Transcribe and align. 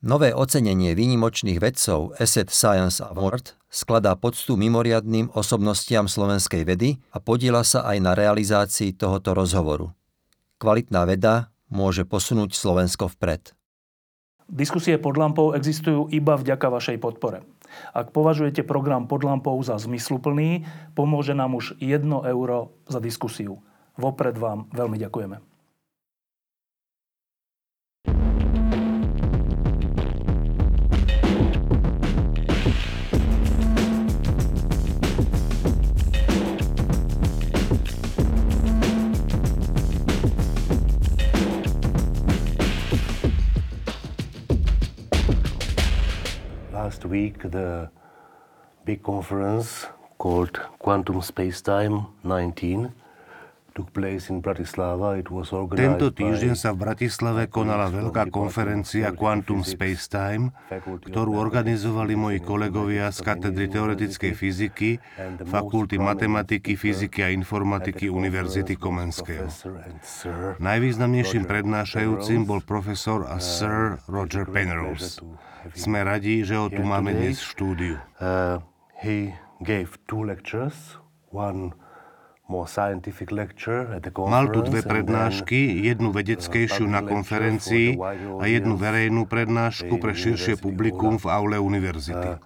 Nové 0.00 0.32
ocenenie 0.32 0.96
výnimočných 0.96 1.60
vedcov 1.60 2.16
Asset 2.16 2.48
Science 2.48 3.04
Award 3.04 3.60
skladá 3.68 4.16
poctu 4.16 4.56
mimoriadným 4.56 5.28
osobnostiam 5.36 6.08
slovenskej 6.08 6.64
vedy 6.64 6.96
a 7.12 7.20
podiela 7.20 7.60
sa 7.60 7.84
aj 7.84 8.00
na 8.00 8.16
realizácii 8.16 8.96
tohoto 8.96 9.36
rozhovoru. 9.36 9.92
Kvalitná 10.56 11.04
veda 11.04 11.52
môže 11.68 12.08
posunúť 12.08 12.56
Slovensko 12.56 13.12
vpred. 13.12 13.52
Diskusie 14.48 14.96
pod 14.96 15.20
lampou 15.20 15.52
existujú 15.52 16.08
iba 16.08 16.32
vďaka 16.40 16.72
vašej 16.72 16.96
podpore. 16.96 17.44
Ak 17.92 18.16
považujete 18.16 18.64
program 18.64 19.04
pod 19.04 19.20
lampou 19.20 19.60
za 19.60 19.76
zmysluplný, 19.76 20.64
pomôže 20.96 21.36
nám 21.36 21.60
už 21.60 21.76
1 21.76 22.08
euro 22.24 22.72
za 22.88 23.04
diskusiu. 23.04 23.60
Vopred 24.00 24.40
vám 24.40 24.64
veľmi 24.72 24.96
ďakujeme. 24.96 25.49
Last 46.90 47.04
week 47.04 47.38
the 47.52 47.88
big 48.84 49.00
conference 49.04 49.86
called 50.18 50.58
Quantum 50.80 51.20
Spacetime 51.20 52.08
19 52.24 52.92
tento 55.70 56.06
týždeň 56.10 56.54
sa 56.58 56.74
v 56.74 56.78
Bratislave 56.82 57.42
konala 57.46 57.86
veľká 57.86 58.28
konferencia 58.28 59.14
Quantum 59.14 59.62
Space 59.62 60.10
Time, 60.10 60.50
ktorú 61.06 61.38
organizovali 61.38 62.18
moji 62.18 62.38
kolegovia 62.42 63.14
z 63.14 63.22
katedry 63.22 63.70
teoretickej 63.70 64.32
fyziky, 64.34 64.90
fakulty 65.46 66.02
matematiky, 66.02 66.74
fyziky 66.74 67.22
a 67.24 67.30
informatiky 67.30 68.10
Univerzity 68.10 68.74
Komenského. 68.74 69.46
Najvýznamnejším 70.58 71.46
prednášajúcim 71.46 72.44
bol 72.44 72.60
profesor 72.66 73.24
a 73.30 73.38
Sir 73.38 74.02
Roger 74.10 74.44
Penrose. 74.50 75.22
Sme 75.76 76.02
radi, 76.02 76.42
že 76.42 76.56
ho 76.56 76.72
tu 76.72 76.80
máme 76.82 77.12
dnes 77.12 77.38
v 77.38 77.46
štúdiu. 77.46 77.94
Uh, 78.16 78.58
he 78.96 79.36
gave 79.60 80.00
two 80.08 80.24
lectures, 80.24 80.96
one 81.28 81.76
Mal 84.26 84.44
tu 84.50 84.60
dve 84.66 84.82
prednášky, 84.82 85.86
jednu 85.86 86.10
vedeckejšiu 86.10 86.84
na 86.90 87.00
konferencii 87.06 87.94
a 88.42 88.44
jednu 88.50 88.74
verejnú 88.74 89.30
prednášku 89.30 90.02
pre 90.02 90.12
širšie 90.18 90.58
publikum 90.58 91.14
v 91.16 91.26
aule 91.30 91.56
univerzity. 91.62 92.42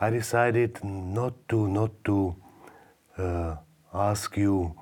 I 0.00 0.10
decided 0.10 0.82
not 0.82 1.46
to, 1.46 1.70
not 1.70 1.92
to 2.02 2.34
uh, 3.16 3.56
ask 3.94 4.36
you 4.36 4.74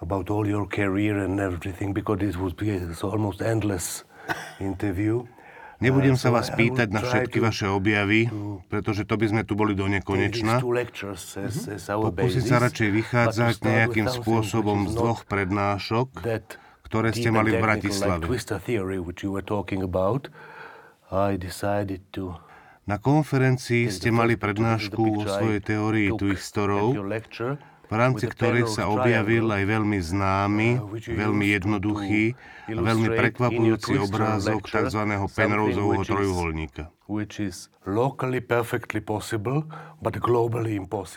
about 0.00 0.30
all 0.30 0.46
your 0.46 0.66
career 0.66 1.18
and 1.24 1.40
everything 1.40 1.92
because 1.92 2.18
this 2.20 2.36
would 2.36 2.56
be 2.56 2.76
almost 3.02 3.40
endless 3.40 4.04
interview. 4.60 5.24
Nebudem 5.80 6.12
sa 6.20 6.28
vás 6.28 6.52
pýtať 6.52 6.92
na 6.92 7.00
všetky 7.00 7.40
vaše 7.40 7.64
objavy, 7.64 8.28
pretože 8.68 9.08
to 9.08 9.16
by 9.16 9.26
sme 9.32 9.42
tu 9.48 9.56
boli 9.56 9.72
do 9.72 9.88
nekonečna. 9.88 10.60
Pokúsiť 11.88 12.44
sa 12.44 12.56
radšej 12.60 12.90
vychádzať 12.92 13.54
nejakým 13.64 14.06
spôsobom 14.12 14.86
z 14.86 14.92
dvoch 14.92 15.24
prednášok, 15.24 16.20
ktoré 16.84 17.16
ste 17.16 17.32
mali 17.32 17.56
v 17.56 17.64
Bratislave. 17.64 18.28
Na 22.88 22.96
konferencii 22.98 23.84
ste 23.88 24.10
mali 24.10 24.34
prednášku 24.36 25.00
o 25.00 25.24
svojej 25.24 25.60
teórii 25.64 26.10
twistorov, 26.12 26.92
v 27.90 27.94
rámci 27.98 28.30
ktorej 28.30 28.70
sa 28.70 28.86
objavil 28.86 29.50
aj 29.50 29.66
veľmi 29.66 29.98
známy, 29.98 30.68
veľmi 31.10 31.46
jednoduchý 31.58 32.38
a 32.70 32.80
veľmi 32.80 33.08
prekvapujúci 33.18 33.98
obrázok 33.98 34.62
tzv. 34.62 35.02
Penroseovho 35.34 36.06
trojuholníka. 36.06 36.94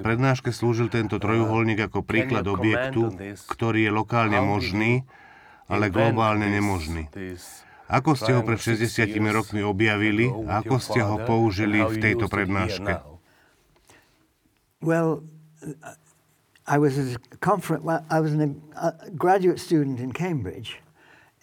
Prednáške 0.02 0.50
slúžil 0.50 0.90
tento 0.90 1.22
trojuholník 1.22 1.80
ako 1.86 2.00
príklad 2.02 2.50
objektu, 2.50 3.14
ktorý 3.46 3.80
je 3.86 3.92
lokálne 3.94 4.42
možný, 4.42 5.06
ale 5.70 5.94
globálne 5.94 6.50
nemožný. 6.50 7.06
Ako 7.86 8.18
ste 8.18 8.34
ho 8.34 8.42
pred 8.42 8.58
60 8.58 8.90
rokmi 9.30 9.62
objavili 9.62 10.26
a 10.50 10.66
ako 10.66 10.76
ste 10.82 11.06
ho 11.06 11.22
použili 11.22 11.86
v 11.86 12.02
tejto 12.02 12.26
prednáške? 12.26 13.06
Well, 14.82 15.24
I 16.68 16.78
was 16.80 16.98
a 16.98 17.20
conference, 17.44 17.84
well, 17.84 18.06
I 18.10 18.20
was 18.20 18.34
a 18.34 18.96
graduate 19.16 19.60
student 19.60 20.00
in 20.00 20.12
Cambridge. 20.12 20.80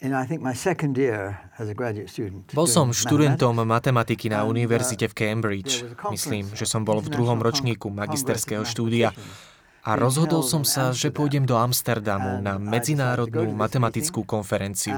In 0.00 0.16
I 0.16 0.24
think 0.24 0.40
my 0.40 0.56
second 0.56 0.96
year 0.96 1.36
as 1.60 1.68
a 1.68 1.76
graduate 1.76 2.08
student 2.08 2.48
Bol 2.56 2.64
som 2.64 2.88
študentom 2.88 3.52
matematiky 3.68 4.32
na 4.32 4.40
uh, 4.40 4.48
univerzite 4.48 5.12
v 5.12 5.12
Cambridge. 5.12 5.84
Myslím, 6.08 6.48
že 6.56 6.64
som 6.64 6.88
bol 6.88 7.04
v 7.04 7.12
druhom 7.12 7.36
ročníku 7.36 7.92
magisterského 7.92 8.64
štúdia 8.64 9.12
a 9.80 9.96
rozhodol 9.96 10.44
som 10.44 10.62
sa, 10.62 10.92
že 10.92 11.08
pôjdem 11.08 11.48
do 11.48 11.56
Amsterdamu 11.56 12.44
na 12.44 12.60
medzinárodnú 12.60 13.48
matematickú 13.56 14.24
konferenciu. 14.28 14.96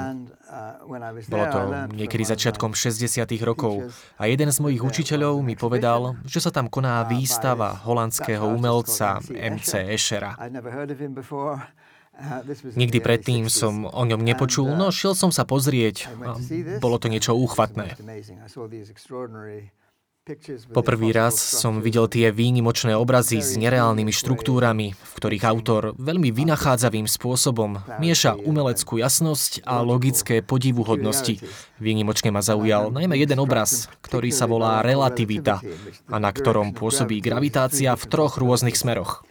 Bolo 1.30 1.44
to 1.48 1.60
niekedy 1.94 2.26
začiatkom 2.26 2.74
60. 2.74 3.22
rokov 3.46 3.94
a 4.18 4.26
jeden 4.26 4.50
z 4.50 4.58
mojich 4.58 4.82
učiteľov 4.82 5.40
mi 5.40 5.54
povedal, 5.54 6.18
že 6.26 6.42
sa 6.42 6.50
tam 6.50 6.66
koná 6.66 7.06
výstava 7.06 7.78
holandského 7.86 8.44
umelca 8.44 9.22
MC 9.30 9.94
Eschera. 9.94 10.34
Nikdy 12.76 12.98
predtým 13.00 13.48
som 13.48 13.88
o 13.88 14.02
ňom 14.04 14.20
nepočul, 14.20 14.68
no 14.76 14.92
šiel 14.92 15.16
som 15.16 15.32
sa 15.32 15.48
pozrieť. 15.48 16.12
Bolo 16.78 17.00
to 17.00 17.08
niečo 17.08 17.32
úchvatné. 17.32 17.96
Poprvý 20.70 21.10
raz 21.10 21.34
som 21.34 21.82
videl 21.82 22.06
tie 22.06 22.30
výnimočné 22.30 22.94
obrazy 22.94 23.42
s 23.42 23.58
nereálnymi 23.58 24.14
štruktúrami, 24.14 24.94
v 24.94 25.12
ktorých 25.18 25.42
autor 25.42 25.98
veľmi 25.98 26.30
vynachádzavým 26.30 27.10
spôsobom 27.10 27.82
mieša 27.98 28.38
umeleckú 28.38 29.02
jasnosť 29.02 29.66
a 29.66 29.82
logické 29.82 30.38
podivuhodnosti. 30.38 31.42
Výnimočne 31.82 32.30
ma 32.30 32.38
zaujal 32.38 32.94
najmä 32.94 33.18
jeden 33.18 33.42
obraz, 33.42 33.90
ktorý 33.98 34.30
sa 34.30 34.46
volá 34.46 34.78
relativita 34.86 35.58
a 36.06 36.16
na 36.22 36.30
ktorom 36.30 36.70
pôsobí 36.70 37.18
gravitácia 37.18 37.90
v 37.98 38.04
troch 38.06 38.38
rôznych 38.38 38.78
smeroch. 38.78 39.26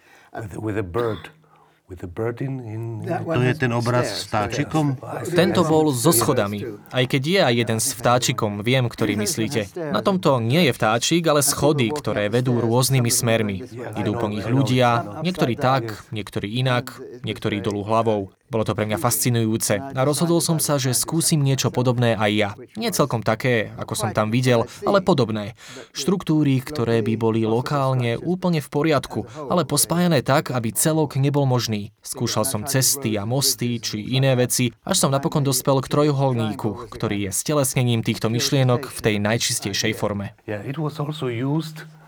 To 1.92 3.42
je 3.44 3.54
ten 3.60 3.72
obraz 3.76 4.24
s 4.24 4.32
vtáčikom? 4.32 4.96
Tento 5.36 5.68
bol 5.68 5.92
so 5.92 6.16
schodami. 6.16 6.64
Aj 6.88 7.04
keď 7.04 7.22
je 7.22 7.40
aj 7.44 7.54
jeden 7.54 7.80
s 7.84 7.92
vtáčikom, 7.92 8.64
viem, 8.64 8.88
ktorý 8.88 9.20
myslíte. 9.20 9.68
Na 9.92 10.00
tomto 10.00 10.40
nie 10.40 10.68
je 10.68 10.72
vtáčik, 10.72 11.28
ale 11.28 11.44
schody, 11.44 11.92
ktoré 11.92 12.32
vedú 12.32 12.64
rôznymi 12.64 13.12
smermi. 13.12 13.58
Idú 14.00 14.16
po 14.16 14.32
nich 14.32 14.48
ľudia, 14.48 15.20
niektorí 15.20 15.60
tak, 15.60 16.08
niektorí 16.16 16.48
inak, 16.64 16.96
niektorí 17.28 17.60
dolu 17.60 17.84
hlavou. 17.84 18.32
Bolo 18.52 18.68
to 18.68 18.76
pre 18.76 18.84
mňa 18.84 19.00
fascinujúce 19.00 19.80
a 19.80 20.02
rozhodol 20.04 20.44
som 20.44 20.60
sa, 20.60 20.76
že 20.76 20.92
skúsim 20.92 21.40
niečo 21.40 21.72
podobné 21.72 22.20
aj 22.20 22.32
ja. 22.36 22.50
Nie 22.76 22.92
celkom 22.92 23.24
také, 23.24 23.72
ako 23.80 23.96
som 23.96 24.12
tam 24.12 24.28
videl, 24.28 24.68
ale 24.84 25.00
podobné. 25.00 25.56
Štruktúry, 25.96 26.60
ktoré 26.60 27.00
by 27.00 27.16
boli 27.16 27.48
lokálne 27.48 28.20
úplne 28.20 28.60
v 28.60 28.68
poriadku, 28.68 29.24
ale 29.48 29.64
pospájané 29.64 30.20
tak, 30.20 30.52
aby 30.52 30.76
celok 30.76 31.16
nebol 31.16 31.48
možný. 31.48 31.96
Skúšal 32.04 32.44
som 32.44 32.68
cesty 32.68 33.16
a 33.16 33.24
mosty 33.24 33.80
či 33.80 34.04
iné 34.04 34.36
veci, 34.36 34.76
až 34.84 35.08
som 35.08 35.16
napokon 35.16 35.48
dospel 35.48 35.80
k 35.80 35.88
trojuholníku, 35.88 36.92
ktorý 36.92 37.30
je 37.30 37.32
stelesnením 37.32 38.04
týchto 38.04 38.28
myšlienok 38.28 38.92
v 38.92 39.00
tej 39.00 39.16
najčistejšej 39.24 39.96
forme. 39.96 40.36
Uh, 40.44 42.01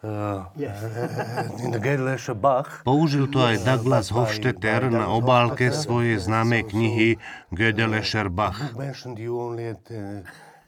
Použil 2.88 3.28
to 3.28 3.44
aj 3.44 3.68
Douglas 3.68 4.08
Hofstetter 4.08 4.88
na 4.88 5.12
obálke 5.12 5.68
svojej 5.68 6.16
známej 6.16 6.72
knihy 6.72 7.08
Gödelescher 7.52 8.32
Bach. 8.32 8.56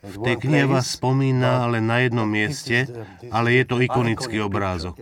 V 0.03 0.19
tej 0.19 0.35
knihe 0.35 0.67
vás 0.67 0.99
spomína 0.99 1.63
ale 1.63 1.79
na 1.79 2.03
jednom 2.03 2.27
mieste, 2.27 2.91
ale 3.31 3.55
je 3.55 3.65
to 3.71 3.79
ikonický 3.79 4.43
obrázok. 4.43 4.99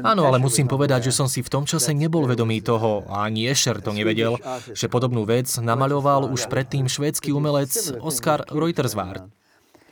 Áno, 0.00 0.24
ale 0.24 0.40
musím 0.40 0.64
povedať, 0.64 1.06
že 1.06 1.12
som 1.12 1.28
si 1.28 1.44
v 1.44 1.52
tom 1.52 1.68
čase 1.68 1.92
nebol 1.92 2.24
vedomý 2.24 2.64
toho, 2.64 3.04
a 3.12 3.28
ani 3.28 3.44
Escher 3.44 3.84
to 3.84 3.92
nevedel, 3.92 4.40
že 4.72 4.88
podobnú 4.88 5.28
vec 5.28 5.52
namaľoval 5.60 6.32
už 6.32 6.48
predtým 6.48 6.88
švédsky 6.88 7.28
umelec 7.28 7.76
Oskar 8.00 8.48
Reutersward 8.48 9.28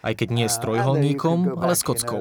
aj 0.05 0.13
keď 0.21 0.29
nie 0.29 0.47
s 0.47 0.61
trojholníkom, 0.61 1.57
ale 1.57 1.73
s 1.73 1.83
kockou. 1.83 2.21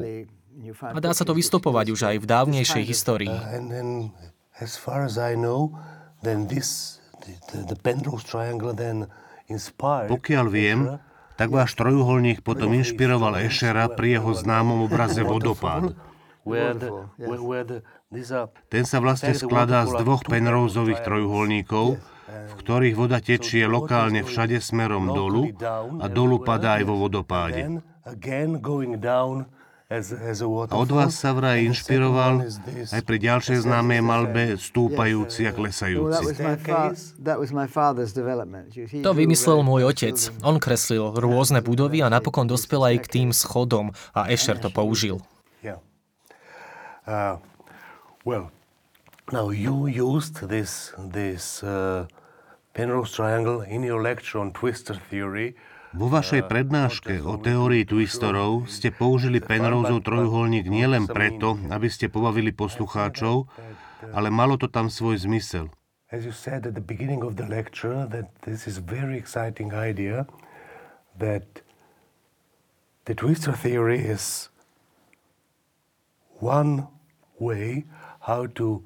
A 0.79 0.97
dá 1.03 1.11
sa 1.11 1.27
to 1.27 1.35
vystopovať 1.35 1.91
už 1.91 2.01
aj 2.07 2.17
v 2.23 2.25
dávnejšej 2.25 2.83
histórii. 2.87 3.35
Pokiaľ 10.07 10.45
viem, 10.47 10.79
tak 11.35 11.49
váš 11.51 11.71
trojuholník 11.75 12.39
potom 12.45 12.69
inšpiroval 12.71 13.43
Ešera 13.43 13.91
pri 13.91 14.21
jeho 14.21 14.31
známom 14.31 14.87
obraze 14.87 15.19
Vodopád. 15.25 15.91
Ten 18.69 18.83
sa 18.85 18.97
vlastne 19.03 19.33
skladá 19.35 19.83
z 19.89 19.93
dvoch 19.99 20.23
Penroseových 20.23 21.01
trojuholníkov, 21.01 21.99
v 22.27 22.53
ktorých 22.55 22.95
voda 22.95 23.19
tečie 23.19 23.67
lokálne 23.67 24.23
všade 24.23 24.59
smerom 24.63 25.11
dolu 25.11 25.51
a 25.99 26.05
dolu 26.07 26.39
padá 26.41 26.79
aj 26.79 26.83
vo 26.87 26.95
vodopáde. 27.07 27.83
A 28.03 28.11
od 30.73 30.89
vás 30.89 31.13
sa 31.13 31.37
vraj 31.37 31.69
inšpiroval 31.69 32.49
aj 32.89 33.01
pri 33.05 33.17
ďalšej 33.21 33.61
známej 33.61 34.01
malbe 34.01 34.57
Stúpajúci 34.57 35.45
a 35.45 35.53
klesajúci. 35.53 36.33
To 39.05 39.11
vymyslel 39.13 39.59
môj 39.61 39.81
otec. 39.93 40.17
On 40.41 40.57
kreslil 40.57 41.13
rôzne 41.13 41.61
budovy 41.61 42.01
a 42.01 42.09
napokon 42.09 42.49
dospel 42.49 42.81
aj 42.89 43.05
k 43.05 43.07
tým 43.21 43.29
schodom 43.29 43.93
a 44.17 44.33
Escher 44.33 44.57
to 44.57 44.73
použil. 44.73 45.21
Uh, 47.03 47.35
well, 48.23 48.47
now 49.31 49.49
you 49.49 49.87
used 49.87 50.49
this, 50.49 50.93
this 50.97 51.63
uh, 51.63 52.07
Penrose 52.73 53.13
triangle 53.13 53.61
in 53.61 53.83
your 53.83 54.01
lecture 54.01 54.39
on 54.39 54.51
twistor 54.51 54.99
theory 55.09 55.55
vo 55.93 56.09
vašej 56.09 56.49
prednáške 56.49 57.21
o 57.21 57.37
teórii 57.37 57.85
twistorov 57.85 58.65
ste 58.65 58.89
použili 58.89 59.37
Penroseov 59.37 60.01
trojuholník 60.01 60.65
nielen 60.65 61.05
preto, 61.05 61.53
aby 61.69 61.85
ste 61.85 62.09
pobavili 62.09 62.49
poslucháčov, 62.49 63.45
ale 64.09 64.33
malo 64.33 64.57
to 64.57 64.65
tam 64.65 64.89
svoj 64.89 65.21
zmysel. 65.21 65.69
As 66.09 66.25
you 66.25 66.33
said 66.33 66.65
at 66.65 66.73
the 66.73 66.81
beginning 66.81 67.21
of 67.21 67.37
the 67.37 67.45
lecture, 67.45 68.09
that 68.09 68.33
this 68.41 68.65
is 68.65 68.81
very 68.81 69.21
exciting 69.21 69.69
idea 69.69 70.25
that 71.21 71.61
the 73.05 73.13
twistor 73.13 73.53
theory 73.53 74.01
is 74.01 74.49
one 76.41 76.89
way 77.37 77.85
how 78.25 78.49
to 78.57 78.81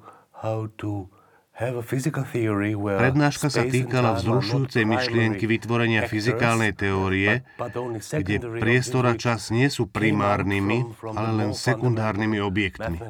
Prednáška 2.78 3.50
sa 3.50 3.66
týkala 3.66 4.14
vzrušujúcej 4.14 4.86
myšlienky 4.86 5.50
vytvorenia 5.50 6.06
fyzikálnej 6.06 6.70
teórie, 6.70 7.42
kde 8.14 8.62
priestor 8.62 9.10
a 9.10 9.18
čas 9.18 9.50
nie 9.50 9.66
sú 9.66 9.90
primárnymi, 9.90 10.94
ale 11.18 11.30
len 11.34 11.50
sekundárnymi 11.50 12.38
objektmi, 12.38 13.02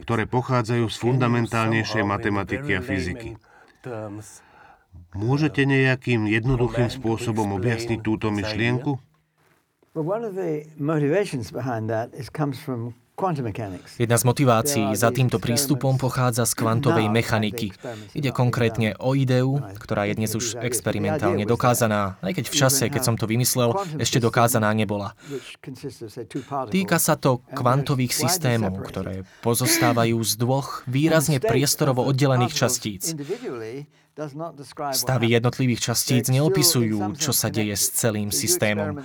ktoré 0.00 0.24
pochádzajú 0.24 0.88
z 0.88 0.96
fundamentálnejšej 0.96 2.04
matematiky 2.08 2.70
a 2.72 2.80
fyziky. 2.80 3.36
Môžete 5.12 5.68
nejakým 5.68 6.24
jednoduchým 6.24 6.88
spôsobom 6.88 7.52
objasniť 7.60 8.00
túto 8.00 8.32
myšlienku? 8.32 8.96
Well, 9.94 10.08
one 10.08 10.24
of 10.26 10.34
the 10.34 10.66
motivations 10.74 11.54
behind 11.54 11.86
that 11.86 12.10
is 12.18 12.26
comes 12.26 12.58
from 12.58 12.98
Jedna 13.94 14.18
z 14.18 14.24
motivácií 14.26 14.90
za 14.98 15.14
týmto 15.14 15.38
prístupom 15.38 15.94
pochádza 15.94 16.42
z 16.50 16.58
kvantovej 16.58 17.06
mechaniky. 17.06 17.70
Ide 18.10 18.34
konkrétne 18.34 18.98
o 18.98 19.14
ideu, 19.14 19.62
ktorá 19.78 20.10
je 20.10 20.18
dnes 20.18 20.34
už 20.34 20.58
experimentálne 20.58 21.46
dokázaná, 21.46 22.18
aj 22.26 22.42
keď 22.42 22.44
v 22.50 22.56
čase, 22.58 22.84
keď 22.90 23.02
som 23.06 23.14
to 23.14 23.30
vymyslel, 23.30 23.70
ešte 24.02 24.18
dokázaná 24.18 24.74
nebola. 24.74 25.14
Týka 26.74 26.98
sa 26.98 27.14
to 27.14 27.38
kvantových 27.54 28.10
systémov, 28.18 28.82
ktoré 28.82 29.22
pozostávajú 29.46 30.18
z 30.18 30.32
dvoch 30.34 30.82
výrazne 30.90 31.38
priestorovo 31.38 32.02
oddelených 32.10 32.66
častíc. 32.66 33.14
Stavy 34.94 35.26
jednotlivých 35.34 35.90
častíc 35.90 36.30
neopisujú, 36.30 37.18
čo 37.18 37.34
sa 37.34 37.50
deje 37.50 37.74
s 37.74 37.90
celým 37.98 38.30
systémom. 38.30 39.02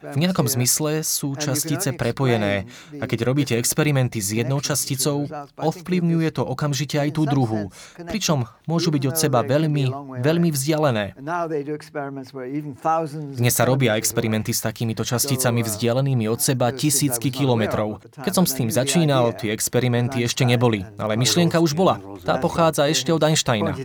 V 0.00 0.16
nejakom 0.16 0.48
zmysle 0.48 1.04
sú 1.04 1.36
častice 1.36 1.92
prepojené 1.92 2.64
a 2.96 3.04
keď 3.04 3.28
robíte 3.28 3.54
experimenty 3.60 4.16
s 4.16 4.32
jednou 4.32 4.64
časticou, 4.64 5.28
ovplyvňuje 5.60 6.28
to 6.32 6.40
okamžite 6.40 6.96
aj 6.96 7.20
tú 7.20 7.28
druhú, 7.28 7.68
pričom 8.08 8.48
môžu 8.64 8.88
byť 8.96 9.04
od 9.12 9.16
seba 9.20 9.44
veľmi, 9.44 9.92
veľmi 10.24 10.48
vzdialené. 10.48 11.20
Dnes 13.36 13.52
sa 13.52 13.68
robia 13.68 14.00
experimenty 14.00 14.56
s 14.56 14.64
takýmito 14.64 15.04
časticami 15.04 15.60
vzdialenými 15.68 16.32
od 16.32 16.40
seba 16.40 16.72
tisícky 16.72 17.28
kilometrov. 17.28 18.00
Keď 18.24 18.32
som 18.32 18.48
s 18.48 18.56
tým 18.56 18.72
začínal, 18.72 19.36
tie 19.36 19.52
experimenty 19.52 20.24
ešte 20.24 20.48
neboli, 20.48 20.80
ale 20.96 21.20
myšlienka 21.20 21.60
už 21.60 21.76
bola. 21.76 22.00
Tá 22.24 22.40
pochádza 22.40 22.88
ešte 22.88 23.12
od 23.12 23.20
Einsteina. 23.20 23.76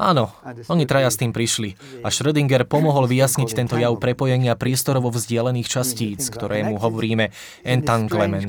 Áno, 0.00 0.24
oni 0.72 0.84
traja 0.88 1.10
s 1.12 1.20
tým 1.20 1.30
prišli. 1.36 1.76
A 2.02 2.08
Schrödinger 2.08 2.64
pomohol 2.64 3.04
vyjasniť 3.06 3.50
tento 3.52 3.76
jav 3.76 3.92
prepojenia 4.00 4.56
priestorovo 4.56 5.12
vzdialených 5.12 5.68
častíc, 5.68 6.20
ktorému 6.32 6.80
hovoríme 6.80 7.30
entanglement. 7.62 8.48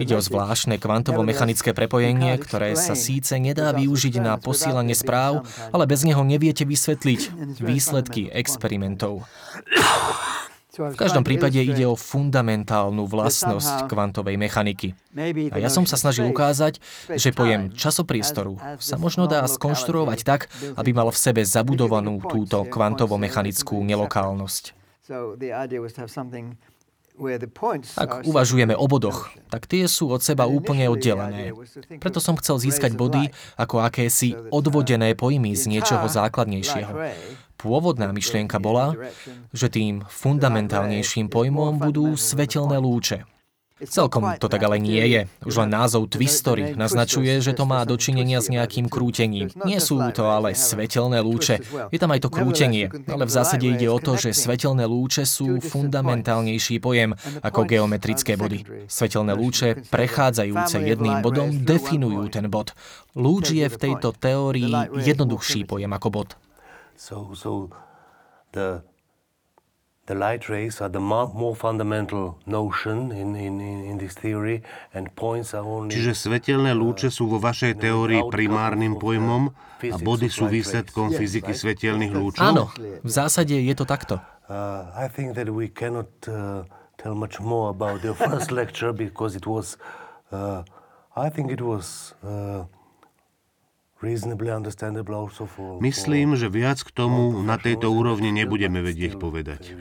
Ide 0.00 0.14
o 0.16 0.22
zvláštne 0.24 0.80
kvantovo-mechanické 0.80 1.76
prepojenie, 1.76 2.32
ktoré 2.40 2.72
sa 2.72 2.96
síce 2.96 3.36
nedá 3.36 3.68
využiť 3.76 4.16
na 4.16 4.40
posílanie 4.40 4.96
správ, 4.96 5.44
ale 5.76 5.84
bez 5.84 6.00
neho 6.08 6.24
neviete 6.24 6.64
vysvetliť 6.64 7.20
výsledky 7.60 8.32
experimentov. 8.32 9.28
V 10.76 10.96
každom 10.96 11.24
prípade 11.24 11.56
ide 11.56 11.88
o 11.88 11.96
fundamentálnu 11.96 13.08
vlastnosť 13.08 13.88
kvantovej 13.88 14.36
mechaniky. 14.36 14.92
A 15.50 15.56
ja 15.56 15.72
som 15.72 15.88
sa 15.88 15.96
snažil 15.96 16.28
ukázať, 16.28 16.78
že 17.16 17.32
pojem 17.32 17.72
časopriestoru 17.72 18.60
sa 18.76 19.00
možno 19.00 19.24
dá 19.24 19.40
skonštruovať 19.48 20.18
tak, 20.22 20.52
aby 20.76 20.92
mal 20.92 21.08
v 21.08 21.18
sebe 21.18 21.42
zabudovanú 21.42 22.20
túto 22.28 22.68
kvantovo-mechanickú 22.68 23.80
nelokálnosť. 23.80 24.76
Ak 27.96 28.28
uvažujeme 28.28 28.76
o 28.76 28.84
bodoch, 28.84 29.32
tak 29.48 29.64
tie 29.64 29.88
sú 29.88 30.12
od 30.12 30.20
seba 30.20 30.44
úplne 30.44 30.92
oddelené. 30.92 31.56
Preto 31.96 32.20
som 32.20 32.36
chcel 32.36 32.60
získať 32.60 32.92
body 32.92 33.32
ako 33.56 33.80
akési 33.80 34.36
odvodené 34.52 35.16
pojmy 35.16 35.56
z 35.56 35.64
niečoho 35.72 36.04
základnejšieho. 36.12 36.92
Pôvodná 37.56 38.12
myšlienka 38.12 38.60
bola, 38.60 38.92
že 39.52 39.72
tým 39.72 40.04
fundamentálnejším 40.08 41.32
pojmom 41.32 41.80
budú 41.80 42.12
svetelné 42.14 42.76
lúče. 42.76 43.24
Celkom 43.76 44.40
to 44.40 44.48
tak 44.48 44.64
ale 44.64 44.80
nie 44.80 45.04
je. 45.04 45.28
Už 45.44 45.60
len 45.60 45.68
názov 45.68 46.08
Twistory 46.08 46.72
naznačuje, 46.72 47.44
že 47.44 47.52
to 47.52 47.68
má 47.68 47.84
dočinenia 47.84 48.40
s 48.40 48.48
nejakým 48.48 48.88
krútením. 48.88 49.52
Nie 49.68 49.84
sú 49.84 50.00
to 50.16 50.32
ale 50.32 50.56
svetelné 50.56 51.20
lúče. 51.20 51.60
Je 51.92 52.00
tam 52.00 52.08
aj 52.16 52.24
to 52.24 52.32
krútenie, 52.32 52.88
ale 53.04 53.28
v 53.28 53.34
zásade 53.36 53.68
ide 53.68 53.84
o 53.92 54.00
to, 54.00 54.16
že 54.16 54.32
svetelné 54.32 54.88
lúče 54.88 55.28
sú 55.28 55.60
fundamentálnejší 55.60 56.80
pojem 56.80 57.12
ako 57.44 57.68
geometrické 57.68 58.40
body. 58.40 58.88
Svetelné 58.88 59.36
lúče, 59.36 59.84
prechádzajúce 59.92 60.80
jedným 60.80 61.20
bodom, 61.20 61.52
definujú 61.52 62.32
ten 62.32 62.48
bod. 62.48 62.72
Lúč 63.12 63.52
je 63.52 63.68
v 63.68 63.76
tejto 63.76 64.16
teórii 64.16 64.72
jednoduchší 65.04 65.68
pojem 65.68 65.92
ako 65.92 66.08
bod. 66.08 66.28
So, 66.96 67.32
so 67.36 67.70
the 68.52 68.82
the 70.06 70.14
light 70.14 70.48
rays 70.48 70.80
are 70.80 70.88
the 70.88 71.00
more 71.00 71.54
fundamental 71.56 72.38
notion 72.46 73.10
in, 73.10 73.34
in, 73.34 73.60
in 73.60 73.98
this 73.98 74.14
theory 74.14 74.62
and 74.94 75.10
points 75.16 75.52
are 75.52 75.66
only 75.66 75.90
Čiže 75.90 76.14
svetelné 76.14 76.70
lúče 76.78 77.10
sú 77.10 77.26
vo 77.26 77.42
vašej 77.42 77.82
teórii 77.82 78.22
primárnym 78.30 79.02
pojmom 79.02 79.50
a 79.82 79.96
body 79.98 80.30
sú 80.30 80.46
výsledkom 80.46 81.10
fyziky 81.10 81.50
svetelných 81.50 82.14
lúčov? 82.14 82.46
Áno, 82.46 82.70
v 82.78 83.10
zásade 83.10 83.58
je 83.58 83.74
to 83.74 83.82
takto. 83.82 84.22
Uh, 84.46 84.86
I 84.94 85.10
think 85.10 85.34
that 85.34 85.50
we 85.50 85.66
cannot 85.66 86.06
uh, 86.30 86.62
tell 87.02 87.18
much 87.18 87.42
more 87.42 87.74
about 87.74 88.06
the 88.06 88.14
first 88.30 88.54
lecture 88.54 88.94
because 88.94 89.34
it 89.34 89.42
was 89.42 89.74
uh, 90.30 90.62
I 91.18 91.34
think 91.34 91.50
it 91.50 91.60
was 91.60 92.14
uh, 92.22 92.62
Myslím, 95.80 96.36
že 96.36 96.52
viac 96.52 96.84
k 96.84 96.90
tomu 96.92 97.40
na 97.40 97.56
tejto 97.56 97.88
úrovni 97.88 98.28
nebudeme 98.28 98.84
vedieť 98.84 99.16
povedať. 99.16 99.72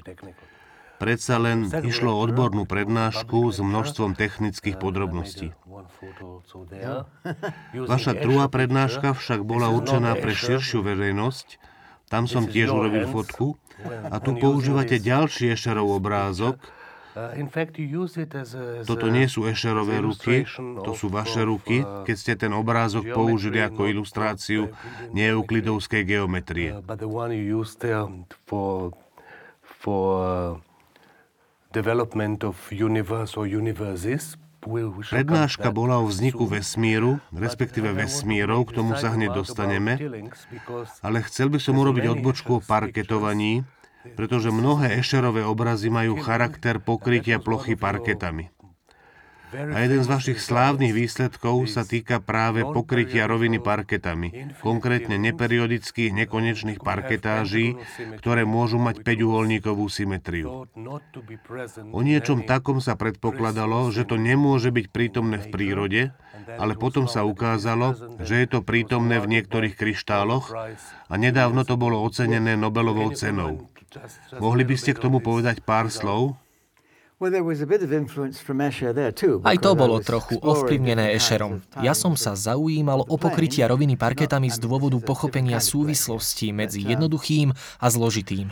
Predsa 0.95 1.35
len 1.35 1.67
išlo 1.67 2.15
o 2.15 2.23
odbornú 2.23 2.63
prednášku 2.63 3.51
s 3.51 3.59
množstvom 3.59 4.15
technických 4.15 4.79
podrobností. 4.79 5.51
Vaša 7.91 8.11
druhá 8.15 8.47
prednáška 8.47 9.11
však 9.11 9.43
bola 9.43 9.67
určená 9.75 10.15
pre 10.15 10.31
širšiu 10.31 10.79
verejnosť, 10.79 11.59
tam 12.07 12.31
som 12.31 12.47
tiež 12.47 12.71
urobil 12.71 13.11
fotku. 13.11 13.59
A 14.07 14.23
tu 14.23 14.39
používate 14.39 15.03
ďalší 15.03 15.59
Escherov 15.59 15.91
obrázok, 15.91 16.63
Uh, 16.63 16.84
Toto 18.83 19.07
nie 19.07 19.27
sú 19.31 19.47
Escherové 19.47 20.03
ruky, 20.03 20.43
to 20.83 20.91
sú 20.91 21.07
vaše 21.07 21.47
ruky, 21.47 21.79
uh, 21.79 22.03
keď 22.03 22.15
ste 22.19 22.33
ten 22.35 22.51
obrázok 22.51 23.07
použili 23.15 23.63
ako 23.63 23.87
ilustráciu 23.87 24.67
neuklidovskej 25.15 26.03
geometrie. 26.03 26.75
universes 33.47 34.35
Prednáška 35.13 35.69
bola 35.69 36.01
o 36.01 36.09
vzniku 36.09 36.49
vesmíru, 36.49 37.21
respektíve 37.29 37.93
vesmírov, 37.93 38.65
k 38.65 38.81
tomu 38.81 38.97
sa 38.97 39.13
hneď 39.13 39.37
dostaneme, 39.37 39.93
ale 41.05 41.21
chcel 41.29 41.53
by 41.53 41.61
som 41.61 41.77
urobiť 41.77 42.17
odbočku 42.17 42.57
o 42.57 42.63
parketovaní, 42.65 43.61
pretože 44.13 44.53
mnohé 44.53 45.01
ešerové 45.01 45.41
obrazy 45.41 45.89
majú 45.89 46.21
charakter 46.21 46.77
pokrytia 46.77 47.41
plochy 47.41 47.73
parketami. 47.73 48.53
A 49.55 49.87
jeden 49.87 50.03
z 50.03 50.11
vašich 50.11 50.39
slávnych 50.43 50.91
výsledkov 50.91 51.71
sa 51.71 51.87
týka 51.87 52.19
práve 52.19 52.67
pokrytia 52.67 53.23
roviny 53.23 53.63
parketami, 53.63 54.57
konkrétne 54.59 55.15
neperiodických 55.15 56.11
nekonečných 56.11 56.83
parketáží, 56.83 57.79
ktoré 58.19 58.43
môžu 58.43 58.81
mať 58.81 59.05
5-uholníkovú 59.07 59.87
symetriu. 59.87 60.67
O 61.93 61.99
niečom 62.03 62.43
takom 62.43 62.83
sa 62.83 62.99
predpokladalo, 62.99 63.95
že 63.95 64.03
to 64.03 64.19
nemôže 64.19 64.75
byť 64.75 64.85
prítomné 64.91 65.39
v 65.39 65.47
prírode, 65.47 66.01
ale 66.59 66.73
potom 66.75 67.07
sa 67.07 67.23
ukázalo, 67.23 67.95
že 68.19 68.43
je 68.43 68.47
to 68.51 68.59
prítomné 68.59 69.23
v 69.23 69.39
niektorých 69.39 69.79
kryštáloch 69.79 70.51
a 71.07 71.13
nedávno 71.15 71.63
to 71.63 71.79
bolo 71.79 72.03
ocenené 72.03 72.59
Nobelovou 72.59 73.15
cenou. 73.15 73.71
Mohli 74.37 74.63
by 74.67 74.75
ste 74.75 74.91
k 74.95 75.01
tomu 75.01 75.23
povedať 75.23 75.63
pár 75.63 75.87
slov? 75.87 76.35
Aj 79.47 79.57
to 79.63 79.71
bolo 79.71 79.95
trochu 80.03 80.35
ovplyvnené 80.35 81.15
Escherom. 81.15 81.63
Ja 81.79 81.95
som 81.95 82.19
sa 82.19 82.35
zaujímal 82.35 83.07
o 83.07 83.15
pokrytia 83.15 83.71
roviny 83.71 83.95
parketami 83.95 84.51
z 84.51 84.59
dôvodu 84.59 84.99
pochopenia 84.99 85.63
súvislostí 85.63 86.51
medzi 86.51 86.83
jednoduchým 86.83 87.55
a 87.55 87.87
zložitým. 87.87 88.51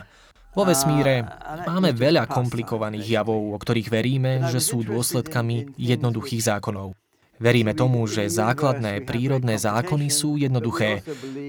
Vo 0.56 0.64
vesmíre 0.64 1.28
máme 1.66 1.92
veľa 1.92 2.24
komplikovaných 2.30 3.20
javov, 3.20 3.52
o 3.52 3.58
ktorých 3.60 3.92
veríme, 3.92 4.48
že 4.48 4.64
sú 4.64 4.80
dôsledkami 4.80 5.76
jednoduchých 5.76 6.46
zákonov. 6.46 6.96
Veríme 7.42 7.74
tomu, 7.74 8.06
že 8.06 8.30
základné 8.30 9.02
prírodné 9.02 9.58
zákony 9.58 10.06
sú 10.08 10.38
jednoduché. 10.38 11.02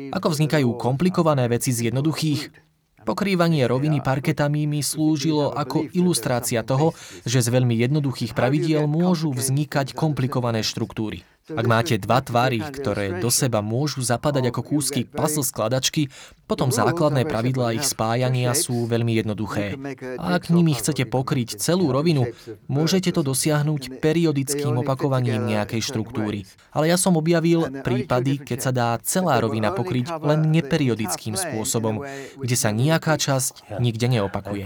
Ako 0.09 0.33
vznikajú 0.33 0.73
komplikované 0.81 1.45
veci 1.45 1.69
z 1.69 1.93
jednoduchých, 1.93 2.64
Pokrývanie 3.05 3.69
roviny 3.69 4.01
parketami 4.01 4.65
mi 4.65 4.81
slúžilo 4.81 5.53
ako 5.53 5.85
ilustrácia 5.93 6.65
toho, 6.65 6.97
že 7.21 7.45
z 7.45 7.53
veľmi 7.53 7.77
jednoduchých 7.77 8.33
pravidiel 8.33 8.89
môžu 8.89 9.29
vznikať 9.29 9.93
komplikované 9.93 10.65
štruktúry. 10.65 11.21
Ak 11.45 11.69
máte 11.69 12.01
dva 12.01 12.25
tvary, 12.25 12.57
ktoré 12.57 13.21
do 13.21 13.29
seba 13.29 13.61
môžu 13.61 14.01
zapadať 14.01 14.49
ako 14.49 14.61
kúsky 14.65 15.05
puzzle 15.05 15.45
skladačky, 15.45 16.09
potom 16.49 16.73
základné 16.73 17.21
pravidlá 17.29 17.77
ich 17.77 17.85
spájania 17.85 18.57
sú 18.57 18.89
veľmi 18.89 19.13
jednoduché. 19.21 19.77
A 20.17 20.41
ak 20.41 20.49
nimi 20.49 20.73
chcete 20.73 21.05
pokryť 21.05 21.61
celú 21.61 21.93
rovinu, 21.93 22.33
môžete 22.65 23.13
to 23.13 23.21
dosiahnuť 23.21 24.01
periodickým 24.01 24.73
opakovaním 24.81 25.45
nejakej 25.45 25.85
štruktúry. 25.85 26.49
Ale 26.73 26.89
ja 26.89 26.97
som 26.97 27.13
objavil 27.13 27.69
prípady, 27.85 28.41
keď 28.41 28.59
sa 28.65 28.71
dá 28.73 28.97
celá 29.05 29.37
rovina 29.37 29.69
pokryť 29.69 30.17
len 30.25 30.49
neperiodickým 30.49 31.37
spôsobom, 31.37 32.01
kde 32.41 32.55
sa 32.57 32.73
nejaká 32.73 33.21
časť 33.21 33.77
nikde 33.77 34.09
neopakuje. 34.09 34.65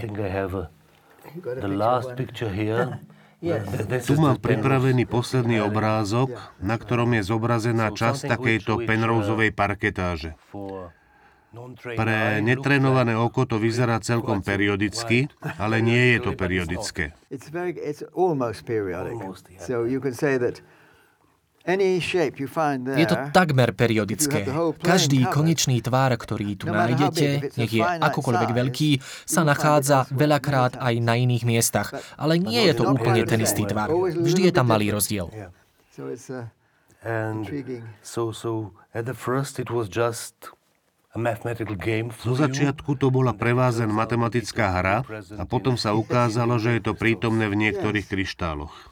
The 1.44 1.68
last 1.68 2.16
picture 2.16 2.48
here 2.48 3.04
tu 4.04 4.14
mám 4.20 4.36
pripravený 4.36 5.08
posledný 5.08 5.64
obrázok, 5.64 6.36
na 6.60 6.76
ktorom 6.76 7.16
je 7.16 7.22
zobrazená 7.24 7.88
časť 7.88 8.28
takejto 8.28 8.84
penrouzovej 8.84 9.56
parketáže. 9.56 10.36
Pre 11.82 12.18
netrenované 12.38 13.18
oko 13.18 13.42
to 13.42 13.58
vyzerá 13.58 13.98
celkom 13.98 14.38
periodicky, 14.38 15.26
ale 15.58 15.82
nie 15.82 16.14
je 16.14 16.18
to 16.22 16.32
periodické. 16.38 17.10
Je 22.96 23.04
to 23.04 23.16
takmer 23.36 23.76
periodické. 23.76 24.48
Každý 24.80 25.28
konečný 25.28 25.84
tvár, 25.84 26.16
ktorý 26.16 26.56
tu 26.56 26.72
nájdete, 26.72 27.52
nech 27.60 27.72
je 27.72 27.84
akokoľvek 27.84 28.50
veľký, 28.56 28.90
sa 29.28 29.44
nachádza 29.44 30.08
veľakrát 30.08 30.80
aj 30.80 30.94
na 31.04 31.20
iných 31.20 31.44
miestach. 31.44 31.92
Ale 32.16 32.40
nie 32.40 32.64
je 32.64 32.80
to 32.80 32.88
úplne 32.88 33.28
ten 33.28 33.44
istý 33.44 33.68
tvar. 33.68 33.92
Vždy 33.92 34.48
je 34.48 34.52
tam 34.56 34.72
malý 34.72 34.88
rozdiel. 34.88 35.28
Zo 42.22 42.34
začiatku 42.38 42.90
to 42.94 43.10
bola 43.10 43.34
pre 43.34 43.50
vás 43.50 43.82
len 43.82 43.90
matematická 43.90 44.66
hra 44.78 44.96
a 45.36 45.42
potom 45.42 45.74
sa 45.74 45.90
ukázalo, 45.90 46.54
že 46.56 46.78
je 46.78 46.82
to 46.86 46.92
prítomné 46.94 47.50
v 47.50 47.58
niektorých 47.68 48.06
kryštáloch. 48.06 48.89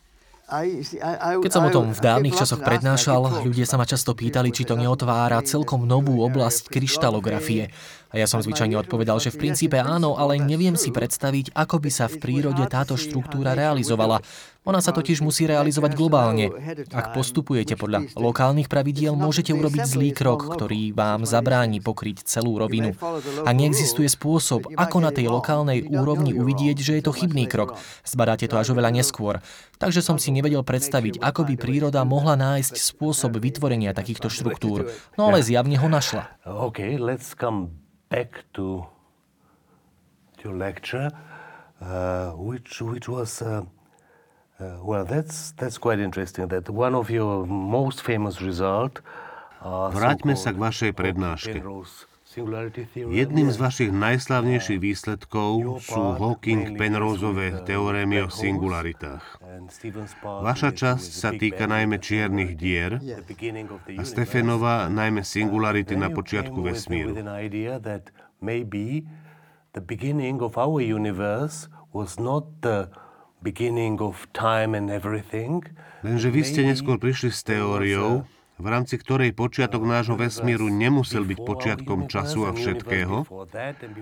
Keď 0.49 1.52
som 1.52 1.69
o 1.69 1.75
tom 1.75 1.93
v 1.93 2.00
dávnych 2.00 2.33
časoch 2.33 2.64
prednášal, 2.64 3.45
ľudia 3.45 3.69
sa 3.69 3.76
ma 3.76 3.85
často 3.85 4.17
pýtali, 4.17 4.49
či 4.49 4.64
to 4.64 4.81
neotvára 4.81 5.45
celkom 5.45 5.85
novú 5.85 6.25
oblasť 6.25 6.73
kryštalografie. 6.73 7.69
A 8.09 8.17
ja 8.17 8.25
som 8.25 8.40
zvyčajne 8.40 8.73
odpovedal, 8.81 9.21
že 9.21 9.28
v 9.28 9.45
princípe 9.45 9.76
áno, 9.76 10.17
ale 10.17 10.40
neviem 10.40 10.73
si 10.81 10.88
predstaviť, 10.88 11.52
ako 11.52 11.85
by 11.85 11.90
sa 11.93 12.09
v 12.09 12.17
prírode 12.17 12.64
táto 12.64 12.97
štruktúra 12.97 13.52
realizovala. 13.52 14.25
Ona 14.68 14.84
sa 14.84 14.92
totiž 14.92 15.25
musí 15.25 15.48
realizovať 15.48 15.96
globálne. 15.96 16.52
Ak 16.92 17.16
postupujete 17.16 17.72
podľa 17.80 18.12
lokálnych 18.12 18.68
pravidiel, 18.68 19.16
môžete 19.16 19.56
urobiť 19.56 19.88
zlý 19.88 20.12
krok, 20.12 20.44
ktorý 20.44 20.92
vám 20.92 21.25
zabráni 21.25 21.80
pokryť 21.80 22.28
celú 22.28 22.60
rovinu. 22.60 22.92
A 23.48 23.50
neexistuje 23.56 24.12
spôsob, 24.12 24.68
ako 24.76 25.00
na 25.00 25.08
tej 25.08 25.32
lokálnej 25.32 25.88
úrovni 25.88 26.37
uvidieť, 26.37 26.76
že 26.84 26.92
je 27.00 27.02
to 27.08 27.16
chybný 27.16 27.48
krok. 27.48 27.80
Zbadáte 28.04 28.44
to 28.44 28.60
až 28.60 28.76
oveľa 28.76 28.92
neskôr. 28.92 29.40
Takže 29.80 30.04
som 30.04 30.20
si 30.20 30.28
nevedel 30.37 30.60
predstaviť, 30.60 31.16
ako 31.25 31.48
by 31.48 31.54
príroda 31.56 32.04
mohla 32.04 32.37
nájsť 32.37 32.76
spôsob 32.76 33.40
vytvorenia 33.40 33.96
takýchto 33.96 34.28
štruktúr. 34.28 34.92
No 35.16 35.32
ale 35.32 35.40
zjavne 35.40 35.80
ho 35.80 35.88
našla. 35.88 36.28
Okay, 36.44 37.00
let's 37.00 37.32
come 37.32 37.72
back 38.12 38.44
to 38.52 38.84
your 40.44 40.52
lecture, 40.52 41.08
uh, 41.80 42.37
which 42.37 42.84
which 42.84 43.08
was 43.08 43.40
uh, 43.40 43.64
uh, 44.60 44.78
well, 44.82 45.04
that's 45.04 45.52
that's 45.52 45.78
quite 45.78 45.98
interesting. 45.98 46.48
That 46.48 46.68
one 46.70 46.94
of 46.94 47.10
your 47.10 47.46
most 47.46 48.02
famous 48.02 48.42
result. 48.42 49.00
Vráťme 49.58 50.38
sa 50.38 50.54
k 50.54 50.58
vašej 50.62 50.92
prednáške. 50.94 51.58
Jedným 52.94 53.48
z 53.50 53.56
vašich 53.58 53.90
najslavnejších 53.90 54.78
výsledkov 54.78 55.82
sú 55.82 56.02
Hawking-Penroseové 56.20 57.66
teorémy 57.66 58.22
o 58.22 58.28
singularitách. 58.30 59.24
Vaša 60.22 60.70
časť 60.70 61.10
sa 61.10 61.34
týka 61.34 61.66
najmä 61.66 61.98
čiernych 61.98 62.54
dier 62.54 63.02
a 63.98 64.02
Stefanova 64.06 64.86
najmä 64.92 65.26
singularity 65.26 65.98
na 65.98 66.12
počiatku 66.12 66.62
vesmíru. 66.62 67.18
the 69.76 69.84
beginning 69.84 70.40
of 70.42 70.56
our 70.56 70.80
universe 70.80 71.68
was 71.92 72.18
not 72.18 72.44
the 72.64 72.88
beginning 73.42 74.02
of 74.02 74.26
time 74.35 74.75
and 74.75 74.90
everything. 74.90 75.62
Lenže 76.02 76.30
vy 76.30 76.42
ste 76.42 76.61
neskôr 76.66 76.99
prišli 76.99 77.30
s 77.30 77.42
teóriou, 77.47 78.26
v 78.59 78.66
rámci 78.66 78.99
ktorej 78.99 79.38
počiatok 79.38 79.87
nášho 79.87 80.18
vesmíru 80.18 80.66
nemusel 80.66 81.23
byť 81.23 81.38
počiatkom 81.47 82.11
času 82.11 82.50
a 82.50 82.50
všetkého, 82.50 83.23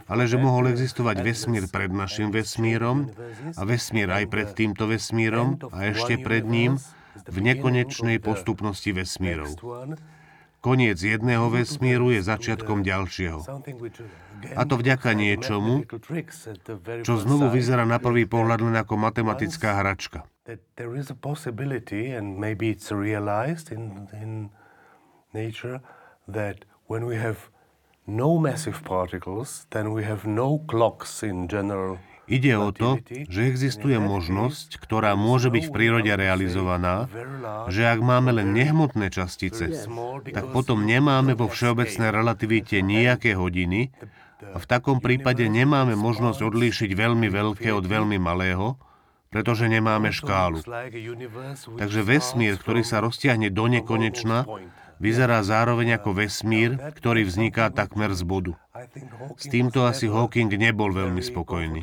ale 0.08 0.22
že 0.24 0.40
mohol 0.40 0.72
existovať 0.72 1.20
vesmír 1.20 1.68
pred 1.68 1.92
našim 1.92 2.32
vesmírom 2.32 3.12
a 3.52 3.62
vesmír 3.68 4.08
aj 4.08 4.24
pred 4.32 4.48
týmto 4.56 4.88
vesmírom 4.88 5.60
a 5.68 5.92
ešte 5.92 6.16
pred 6.16 6.48
ním 6.48 6.80
v 7.28 7.36
nekonečnej 7.44 8.16
postupnosti 8.16 8.96
vesmírov. 8.96 9.60
Koniec 10.66 10.98
jedného 10.98 11.46
vesmíru 11.46 12.10
je 12.10 12.26
začiatkom 12.26 12.82
ďalšieho. 12.82 13.46
A 14.58 14.62
to 14.66 14.74
vďaka 14.74 15.14
niečomu, 15.14 15.86
čo 17.06 17.14
znovu 17.22 17.54
vyzerá 17.54 17.86
na 17.86 18.02
prvý 18.02 18.26
pohľad 18.26 18.66
len 18.66 18.74
ako 18.74 18.98
matematická 18.98 19.78
hračka 19.78 20.26
Ide 32.26 32.58
o 32.58 32.74
to, 32.74 32.98
že 33.06 33.46
existuje 33.46 33.94
možnosť, 34.02 34.82
ktorá 34.82 35.14
môže 35.14 35.46
byť 35.46 35.70
v 35.70 35.74
prírode 35.74 36.10
realizovaná, 36.10 37.06
že 37.70 37.86
ak 37.86 38.02
máme 38.02 38.34
len 38.34 38.50
nehmotné 38.50 39.14
častice, 39.14 39.86
tak 40.34 40.44
potom 40.50 40.82
nemáme 40.82 41.38
vo 41.38 41.46
všeobecnej 41.46 42.10
relativite 42.10 42.82
nejaké 42.82 43.38
hodiny 43.38 43.94
a 44.42 44.58
v 44.58 44.66
takom 44.66 44.98
prípade 44.98 45.46
nemáme 45.46 45.94
možnosť 45.94 46.42
odlíšiť 46.42 46.90
veľmi 46.92 47.30
veľké 47.30 47.70
od 47.70 47.86
veľmi 47.86 48.18
malého, 48.18 48.74
pretože 49.30 49.70
nemáme 49.70 50.10
škálu. 50.10 50.66
Takže 51.78 52.00
vesmír, 52.02 52.58
ktorý 52.58 52.82
sa 52.82 53.02
roztiahne 53.02 53.54
do 53.54 53.70
nekonečna, 53.70 54.48
vyzerá 54.98 55.44
zároveň 55.44 56.00
ako 56.00 56.24
vesmír, 56.24 56.76
ktorý 56.96 57.28
vzniká 57.28 57.68
takmer 57.72 58.12
z 58.16 58.22
bodu. 58.24 58.52
S 59.36 59.48
týmto 59.48 59.84
asi 59.84 60.08
Hawking 60.08 60.52
nebol 60.56 60.92
veľmi 60.92 61.20
spokojný. 61.20 61.80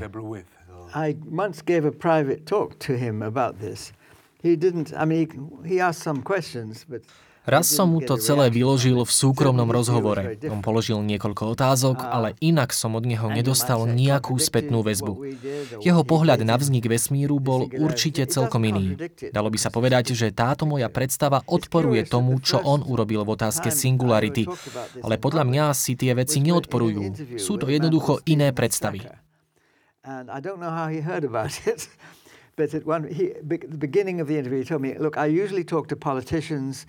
I 0.93 1.17
once 1.25 1.65
gave 1.65 1.89
a 1.89 1.91
private 1.91 2.45
talk 2.45 2.77
to 2.85 2.93
him 2.93 3.25
about 3.25 3.57
this. 3.57 3.93
He 4.43 4.53
didn't, 4.55 4.93
I 4.93 5.05
mean, 5.05 5.25
he, 5.65 5.79
asked 5.79 6.03
some 6.03 6.21
questions, 6.21 6.85
but 6.85 7.01
Raz 7.43 7.67
som 7.67 7.91
mu 7.91 7.99
to 7.99 8.15
celé 8.15 8.47
vyložil 8.47 9.03
v 9.03 9.11
súkromnom 9.11 9.67
rozhovore. 9.67 10.39
On 10.47 10.63
položil 10.63 11.03
niekoľko 11.03 11.59
otázok, 11.59 11.99
ale 11.99 12.39
inak 12.39 12.71
som 12.71 12.95
od 12.95 13.03
neho 13.03 13.27
nedostal 13.27 13.83
nejakú 13.83 14.39
spätnú 14.39 14.79
väzbu. 14.79 15.43
Jeho 15.83 16.07
pohľad 16.07 16.39
na 16.47 16.55
vznik 16.55 16.87
vesmíru 16.87 17.43
bol 17.43 17.67
určite 17.67 18.23
celkom 18.31 18.63
iný. 18.63 18.95
Dalo 19.35 19.51
by 19.51 19.59
sa 19.59 19.75
povedať, 19.75 20.15
že 20.15 20.31
táto 20.31 20.63
moja 20.63 20.87
predstava 20.87 21.43
odporuje 21.43 22.07
tomu, 22.07 22.39
čo 22.39 22.63
on 22.63 22.79
urobil 22.79 23.27
v 23.27 23.35
otázke 23.35 23.75
singularity. 23.75 24.47
Ale 25.03 25.19
podľa 25.19 25.43
mňa 25.43 25.65
si 25.75 25.99
tie 25.99 26.15
veci 26.15 26.39
neodporujú. 26.39 27.35
Sú 27.35 27.59
to 27.59 27.67
jednoducho 27.67 28.23
iné 28.23 28.55
predstavy. 28.55 29.03
But 32.55 32.73
at 32.75 32.85
one, 32.85 33.09
he, 33.09 33.33
the 33.41 33.57
beginning 33.57 34.21
of 34.21 34.27
the 34.27 34.37
interview, 34.37 34.59
he 34.59 34.65
told 34.65 34.81
me, 34.81 34.95
look, 34.99 35.17
I 35.17 35.25
usually 35.25 35.63
talk 35.63 35.87
to 35.89 35.95
politicians 35.95 36.85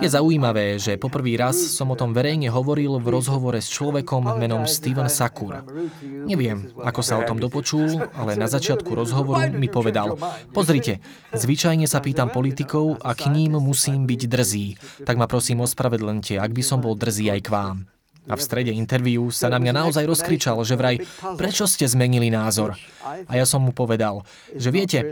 je 0.00 0.08
zaujímavé, 0.08 0.80
že 0.80 0.96
poprvý 0.96 1.36
raz 1.36 1.58
som 1.58 1.92
o 1.92 1.98
tom 1.98 2.16
verejne 2.16 2.48
hovoril 2.48 2.96
v 2.96 3.12
rozhovore 3.12 3.60
s 3.60 3.68
človekom 3.68 4.40
menom 4.40 4.64
Steven 4.64 5.12
Sakur. 5.12 5.60
Neviem, 6.02 6.72
ako 6.80 7.00
sa 7.04 7.20
o 7.20 7.26
tom 7.28 7.36
dopočul, 7.36 8.00
ale 8.16 8.38
na 8.38 8.48
začiatku 8.48 8.88
rozhovoru 8.88 9.52
mi 9.52 9.68
povedal, 9.68 10.16
pozrite, 10.56 11.04
zvyčajne 11.36 11.84
sa 11.84 12.00
pýtam 12.00 12.32
politikov 12.32 12.96
a 13.04 13.12
k 13.12 13.28
ním 13.28 13.60
musím 13.60 14.08
byť 14.08 14.22
drzý, 14.24 14.66
tak 15.04 15.20
ma 15.20 15.28
prosím 15.28 15.60
ospravedlňte, 15.60 16.40
ak 16.40 16.52
by 16.56 16.62
som 16.64 16.80
bol 16.80 16.96
drzý 16.96 17.28
aj 17.28 17.40
k 17.44 17.52
vám. 17.52 17.78
A 18.30 18.38
v 18.38 18.44
strede 18.46 18.70
interviu 18.70 19.34
sa 19.34 19.50
na 19.50 19.58
mňa 19.58 19.82
naozaj 19.82 20.06
rozkričal, 20.06 20.62
že 20.62 20.78
vraj, 20.78 21.02
prečo 21.34 21.66
ste 21.66 21.90
zmenili 21.90 22.30
názor? 22.30 22.78
A 23.02 23.32
ja 23.34 23.42
som 23.42 23.66
mu 23.66 23.74
povedal, 23.74 24.22
že 24.54 24.70
viete, 24.70 25.02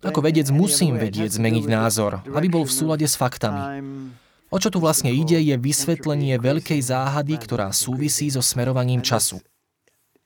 ako 0.00 0.24
vedec 0.24 0.48
musím 0.48 0.96
vedieť 0.96 1.36
zmeniť 1.36 1.64
názor, 1.68 2.24
aby 2.24 2.48
bol 2.48 2.64
v 2.64 2.72
súlade 2.72 3.04
s 3.04 3.20
faktami. 3.20 3.60
O 4.52 4.60
čo 4.60 4.68
tu 4.68 4.78
vlastne 4.80 5.10
ide, 5.10 5.40
je 5.40 5.56
vysvetlenie 5.56 6.36
veľkej 6.40 6.80
záhady, 6.80 7.40
ktorá 7.40 7.72
súvisí 7.72 8.28
so 8.28 8.44
smerovaním 8.44 9.00
času. 9.00 9.40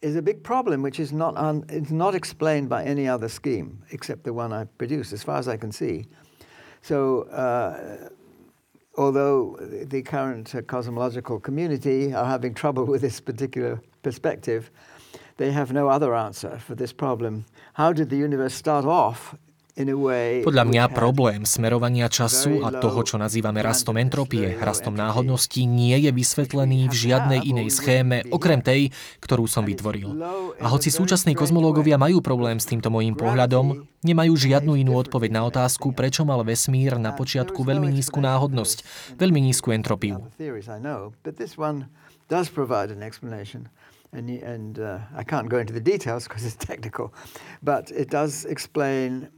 is 0.00 0.16
a 0.16 0.22
big 0.22 0.44
problem 0.44 0.82
which 0.82 1.00
is 1.00 1.12
not, 1.12 2.14
explained 2.14 2.68
by 2.68 2.84
any 2.84 3.08
other 3.08 3.28
scheme 3.28 3.82
except 3.90 4.24
the 4.24 4.32
one 4.32 4.52
I 4.52 4.64
produced, 4.78 5.12
as 5.12 5.22
far 5.22 5.38
as 5.38 5.48
I 5.48 5.56
can 5.56 5.72
see. 5.72 6.06
So, 6.82 7.22
uh, 7.22 8.08
although 8.96 9.56
the 9.60 10.02
current 10.02 10.54
uh, 10.54 10.62
cosmological 10.62 11.40
community 11.40 12.14
are 12.14 12.24
having 12.24 12.54
trouble 12.54 12.84
with 12.84 13.00
this 13.00 13.20
particular 13.20 13.80
perspective, 14.02 14.70
they 15.36 15.50
have 15.50 15.72
no 15.72 15.88
other 15.88 16.14
answer 16.14 16.58
for 16.58 16.74
this 16.74 16.92
problem. 16.92 17.44
How 17.74 17.92
did 17.92 18.10
the 18.10 18.16
universe 18.16 18.54
start 18.54 18.84
off 18.84 19.34
podľa 20.42 20.64
mňa 20.66 20.84
problém 20.90 21.46
smerovania 21.46 22.10
času 22.10 22.66
a 22.66 22.74
toho, 22.74 23.00
čo 23.06 23.14
nazývame 23.14 23.62
rastom 23.62 23.94
entropie, 23.94 24.58
rastom 24.58 24.98
náhodností, 24.98 25.70
nie 25.70 25.94
je 26.02 26.10
vysvetlený 26.10 26.90
v 26.90 26.94
žiadnej 26.94 27.40
inej 27.46 27.70
schéme, 27.70 28.26
okrem 28.34 28.58
tej, 28.58 28.90
ktorú 29.22 29.46
som 29.46 29.62
vytvoril. 29.62 30.18
A 30.58 30.66
hoci 30.66 30.90
súčasní 30.90 31.38
kozmológovia 31.38 31.94
majú 31.94 32.18
problém 32.18 32.58
s 32.58 32.66
týmto 32.66 32.90
môjim 32.90 33.14
pohľadom, 33.14 33.86
nemajú 34.02 34.34
žiadnu 34.34 34.74
inú 34.74 34.98
odpoveď 34.98 35.30
na 35.30 35.42
otázku, 35.46 35.94
prečo 35.94 36.26
mal 36.26 36.42
vesmír 36.42 36.98
na 36.98 37.14
počiatku 37.14 37.62
veľmi 37.62 37.86
nízku 37.94 38.18
náhodnosť, 38.18 38.82
veľmi 39.14 39.40
nízku 39.46 39.70
entropiu. 39.70 40.18
And, 44.10 44.30
and 44.40 44.78
uh, 44.78 45.04
I 45.14 45.22
can't 45.22 45.50
go 45.50 45.58
into 45.58 45.74
the 45.74 45.84
details 45.84 46.24
because 46.24 46.40
it's 46.40 46.56
technical, 46.56 47.12
but 47.60 47.92
it 47.92 48.08
does 48.08 48.48
explain 48.48 49.28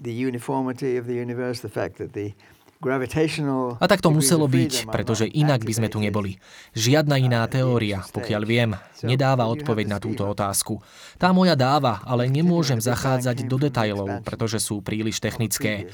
the 0.00 0.12
uniformity 0.12 0.96
of 0.96 1.06
the 1.06 1.14
universe, 1.14 1.60
the 1.60 1.68
fact 1.68 1.98
that 1.98 2.12
the 2.12 2.32
a 2.80 3.86
tak 3.92 4.00
to 4.00 4.08
muselo 4.08 4.48
byť, 4.48 4.88
pretože 4.88 5.28
inak 5.28 5.68
by 5.68 5.72
sme 5.76 5.92
tu 5.92 6.00
neboli. 6.00 6.40
Žiadna 6.72 7.20
iná 7.20 7.44
teória, 7.44 8.00
pokiaľ 8.08 8.42
viem, 8.48 8.72
nedáva 9.04 9.52
odpoveď 9.52 9.84
na 9.84 9.98
túto 10.00 10.24
otázku. 10.24 10.80
Tá 11.20 11.28
moja 11.36 11.52
dáva, 11.60 12.00
ale 12.08 12.32
nemôžem 12.32 12.80
zachádzať 12.80 13.44
do 13.44 13.60
detajlov, 13.60 14.24
pretože 14.24 14.64
sú 14.64 14.80
príliš 14.80 15.20
technické. 15.20 15.92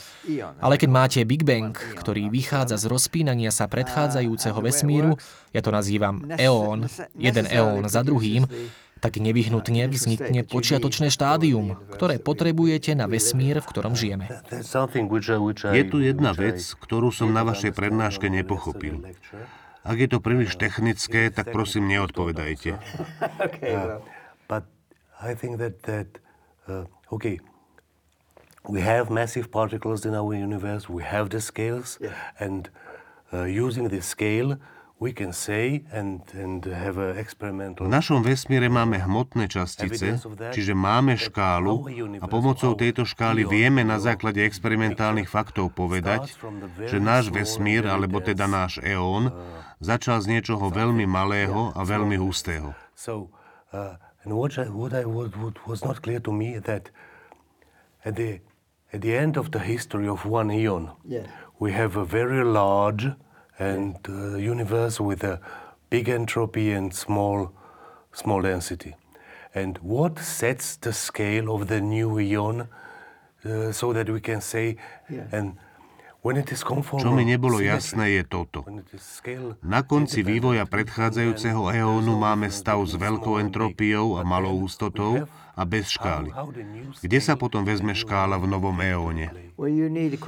Ale 0.63 0.79
keď 0.79 0.91
máte 0.95 1.21
Big 1.27 1.43
Bang, 1.43 1.75
ktorý 1.75 2.31
vychádza 2.31 2.79
z 2.79 2.87
rozpínania 2.87 3.51
sa 3.51 3.67
predchádzajúceho 3.67 4.63
vesmíru, 4.63 5.19
ja 5.51 5.67
to 5.67 5.75
nazývam 5.75 6.23
eón, 6.39 6.87
jeden 7.19 7.51
eón 7.51 7.91
za 7.91 8.07
druhým, 8.07 8.47
tak 9.01 9.21
nevyhnutne 9.21 9.89
vznikne 9.93 10.43
počiatočné 10.47 11.13
štádium, 11.13 11.77
ktoré 11.93 12.17
potrebujete 12.17 12.97
na 12.97 13.05
vesmír, 13.07 13.61
v 13.61 13.69
ktorom 13.69 13.93
žijeme. 13.93 14.27
Je 15.73 15.85
tu 15.85 15.97
jedna 16.01 16.33
vec, 16.33 16.59
ktorú 16.81 17.13
som 17.13 17.29
na 17.31 17.45
vašej 17.45 17.77
prednáške 17.77 18.33
nepochopil. 18.33 19.05
Ak 19.87 19.97
je 20.03 20.09
to 20.11 20.19
príliš 20.19 20.59
technické, 20.59 21.31
tak 21.31 21.55
prosím 21.55 21.87
neodpovedajte. 21.93 22.77
Uh, 26.67 26.83
we 28.69 28.81
have 28.81 29.11
massive 29.11 29.51
particles 29.51 30.05
in 30.05 30.15
our 30.15 30.35
universe, 30.35 30.89
we 30.89 31.03
have 31.03 31.31
the 31.31 31.41
scales, 31.41 31.99
and 32.41 32.69
uh, 33.33 33.45
using 33.45 33.89
the 33.89 34.03
scale, 34.03 34.59
v 34.97 35.13
našom 37.85 38.25
vesmíre 38.25 38.73
máme 38.73 38.97
hmotné 38.97 39.45
častice, 39.45 40.17
čiže 40.57 40.73
máme 40.73 41.21
škálu 41.21 41.85
a 42.17 42.25
pomocou 42.25 42.73
tejto 42.73 43.05
škály 43.05 43.45
vieme 43.45 43.85
na 43.85 44.01
základe 44.01 44.41
experimentálnych 44.41 45.29
faktov 45.29 45.77
povedať, 45.77 46.33
že 46.89 46.97
náš 46.97 47.29
vesmír, 47.29 47.85
alebo 47.85 48.25
teda 48.25 48.49
náš 48.49 48.81
eón, 48.81 49.37
začal 49.85 50.25
z 50.25 50.33
niečoho 50.33 50.73
veľmi 50.73 51.05
malého 51.05 51.77
a 51.77 51.81
veľmi 51.85 52.17
hustého. 52.17 52.73
At 58.95 59.03
the 59.03 59.19
end 59.19 59.37
of 59.37 59.51
the 59.53 59.61
history 59.61 60.09
of 60.09 60.25
one 60.25 60.49
eon, 60.49 60.97
we 61.61 61.77
have 61.77 62.01
a 62.01 62.07
very 62.07 62.41
large 62.41 63.13
and 63.59 63.97
uh, 64.09 64.37
universe 64.37 65.01
with 65.01 65.25
a 65.25 65.41
big 65.91 66.09
entropy 66.09 66.73
and 66.73 66.95
small, 66.95 67.53
small 68.13 68.43
density. 68.43 68.95
And 69.55 69.79
what 69.79 70.19
sets 70.19 70.77
the 70.77 70.93
scale 70.93 71.55
of 71.55 71.69
the 71.69 71.81
new 71.81 72.19
eon 72.21 72.69
uh, 73.45 73.73
so 73.73 73.93
that 73.93 74.11
we 74.11 74.21
can 74.21 74.41
say, 74.41 74.77
yeah. 75.09 75.25
and 75.33 75.57
Čo 76.27 77.15
mi 77.15 77.23
nebolo 77.23 77.63
jasné 77.63 78.19
je 78.19 78.23
toto. 78.27 78.67
Na 79.63 79.87
konci 79.87 80.27
vývoja 80.27 80.67
predchádzajúceho 80.67 81.71
eónu 81.71 82.19
máme 82.19 82.51
stav 82.51 82.83
s 82.83 82.99
veľkou 82.99 83.39
entropiou 83.39 84.19
a 84.19 84.27
malou 84.27 84.67
ústotou 84.67 85.31
a 85.57 85.63
bez 85.65 85.89
škály. 85.97 86.29
Kde 87.01 87.19
sa 87.25 87.35
potom 87.41 87.65
vezme 87.65 87.97
škála 87.97 88.37
v 88.37 88.47
novom 88.47 88.77
eóne? 88.77 89.33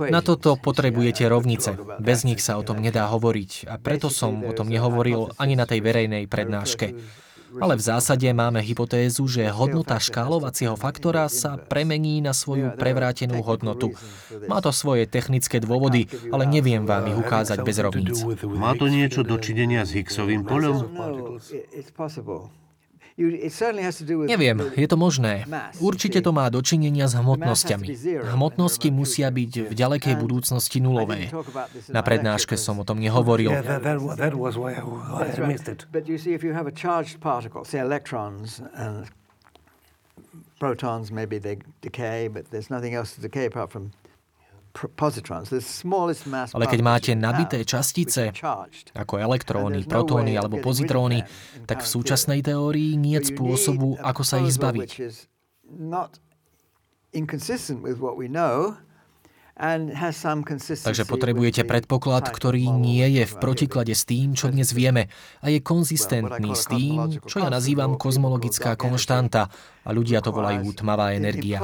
Na 0.08 0.24
toto 0.24 0.56
potrebujete 0.56 1.28
rovnice. 1.28 1.76
Bez 2.00 2.24
nich 2.24 2.40
sa 2.40 2.56
o 2.56 2.64
tom 2.64 2.80
nedá 2.80 3.04
hovoriť 3.12 3.68
a 3.68 3.76
preto 3.76 4.08
som 4.08 4.40
o 4.40 4.56
tom 4.56 4.72
nehovoril 4.72 5.36
ani 5.36 5.52
na 5.52 5.68
tej 5.68 5.84
verejnej 5.84 6.24
prednáške. 6.24 6.96
Ale 7.56 7.80
v 7.80 7.82
zásade 7.84 8.28
máme 8.28 8.60
hypotézu, 8.60 9.24
že 9.24 9.48
hodnota 9.48 9.96
škálovacieho 9.96 10.76
faktora 10.76 11.32
sa 11.32 11.56
premení 11.56 12.20
na 12.20 12.36
svoju 12.36 12.76
prevrátenú 12.76 13.40
hodnotu. 13.40 13.96
Má 14.52 14.60
to 14.60 14.68
svoje 14.68 15.08
technické 15.08 15.56
dôvody, 15.56 16.12
ale 16.28 16.44
neviem 16.44 16.84
vám 16.84 17.08
ich 17.08 17.16
ukázať 17.16 17.64
bez 17.64 17.80
rovníc. 17.80 18.20
Má 18.44 18.76
to 18.76 18.92
niečo 18.92 19.24
dočinenia 19.24 19.88
s 19.88 19.96
Higgsovým 19.96 20.44
poľom? 20.44 20.76
Neviem, 23.18 24.56
je 24.78 24.88
to 24.88 24.94
možné. 24.94 25.42
Určite 25.82 26.22
to 26.22 26.30
má 26.30 26.46
dočinenia 26.54 27.10
s 27.10 27.18
hmotnosťami. 27.18 27.86
Hmotnosti 28.30 28.88
musia 28.94 29.26
byť 29.34 29.52
v 29.68 29.74
ďalekej 29.74 30.14
budúcnosti 30.22 30.78
nulové. 30.78 31.26
Na 31.90 32.06
prednáške 32.06 32.54
som 32.54 32.78
o 32.78 32.84
tom 32.86 33.02
nehovoril. 33.02 33.50
protons 40.58 41.10
maybe 41.10 41.38
they 41.38 41.58
decay, 41.80 42.28
but 42.28 42.50
there's 42.50 42.70
nothing 42.70 42.94
else 42.94 43.14
to 43.14 43.20
decay 43.20 43.46
apart 43.46 43.70
from 43.70 43.92
ale 46.54 46.64
keď 46.68 46.80
máte 46.84 47.12
nabité 47.18 47.64
častice, 47.64 48.30
ako 48.94 49.14
elektróny, 49.18 49.82
no 49.82 49.88
protóny 49.88 50.38
alebo 50.38 50.62
pozitróny, 50.62 51.24
tak 51.66 51.82
v 51.82 51.88
súčasnej 51.88 52.40
teórii 52.44 52.94
nie 52.94 53.18
je 53.18 53.34
spôsobu, 53.34 53.98
ako 53.98 54.22
sa 54.22 54.38
ich 54.38 54.54
zbaviť. 54.54 54.90
Takže 60.86 61.02
potrebujete 61.10 61.66
predpoklad, 61.66 62.30
ktorý 62.30 62.70
nie 62.70 63.02
je 63.18 63.24
v 63.26 63.34
protiklade 63.42 63.90
s 63.90 64.06
tým, 64.06 64.38
čo 64.38 64.54
dnes 64.54 64.70
vieme 64.70 65.10
a 65.42 65.50
je 65.50 65.58
konzistentný 65.58 66.54
s 66.54 66.70
tým, 66.70 67.18
čo 67.26 67.42
ja 67.42 67.50
nazývam 67.50 67.98
kozmologická 67.98 68.78
konštanta 68.78 69.50
a 69.88 69.90
ľudia 69.96 70.20
to 70.20 70.36
volajú 70.36 70.68
tmavá 70.76 71.16
energia. 71.16 71.56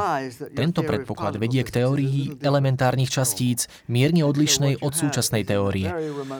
Tento 0.56 0.80
predpoklad 0.80 1.36
vedie 1.36 1.60
k 1.60 1.84
teórii 1.84 2.40
elementárnych 2.40 3.12
častíc 3.12 3.68
mierne 3.84 4.24
odlišnej 4.24 4.80
od 4.80 4.96
súčasnej 4.96 5.44
teórie. 5.44 5.92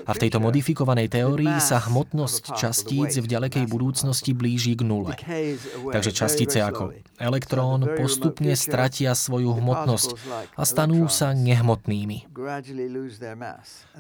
A 0.09 0.11
v 0.17 0.21
tejto 0.25 0.41
modifikovanej 0.41 1.13
teórii 1.13 1.53
sa 1.61 1.85
hmotnosť 1.85 2.57
častíc 2.57 3.21
v 3.21 3.27
ďalekej 3.29 3.69
budúcnosti 3.69 4.33
blíži 4.33 4.73
k 4.81 4.83
nule. 4.89 5.13
Takže 5.93 6.11
častice 6.17 6.65
ako 6.65 6.97
elektrón 7.21 7.85
postupne 8.01 8.57
stratia 8.57 9.13
svoju 9.13 9.53
hmotnosť 9.61 10.11
a 10.57 10.63
stanú 10.65 11.05
sa 11.13 11.37
nehmotnými. 11.37 12.33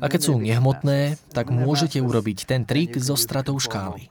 A 0.01 0.07
keď 0.09 0.21
sú 0.25 0.41
nehmotné, 0.41 1.21
tak 1.37 1.53
môžete 1.53 2.01
urobiť 2.01 2.49
ten 2.49 2.65
trik 2.65 2.97
so 2.97 3.15
stratou 3.15 3.61
škály. 3.61 4.09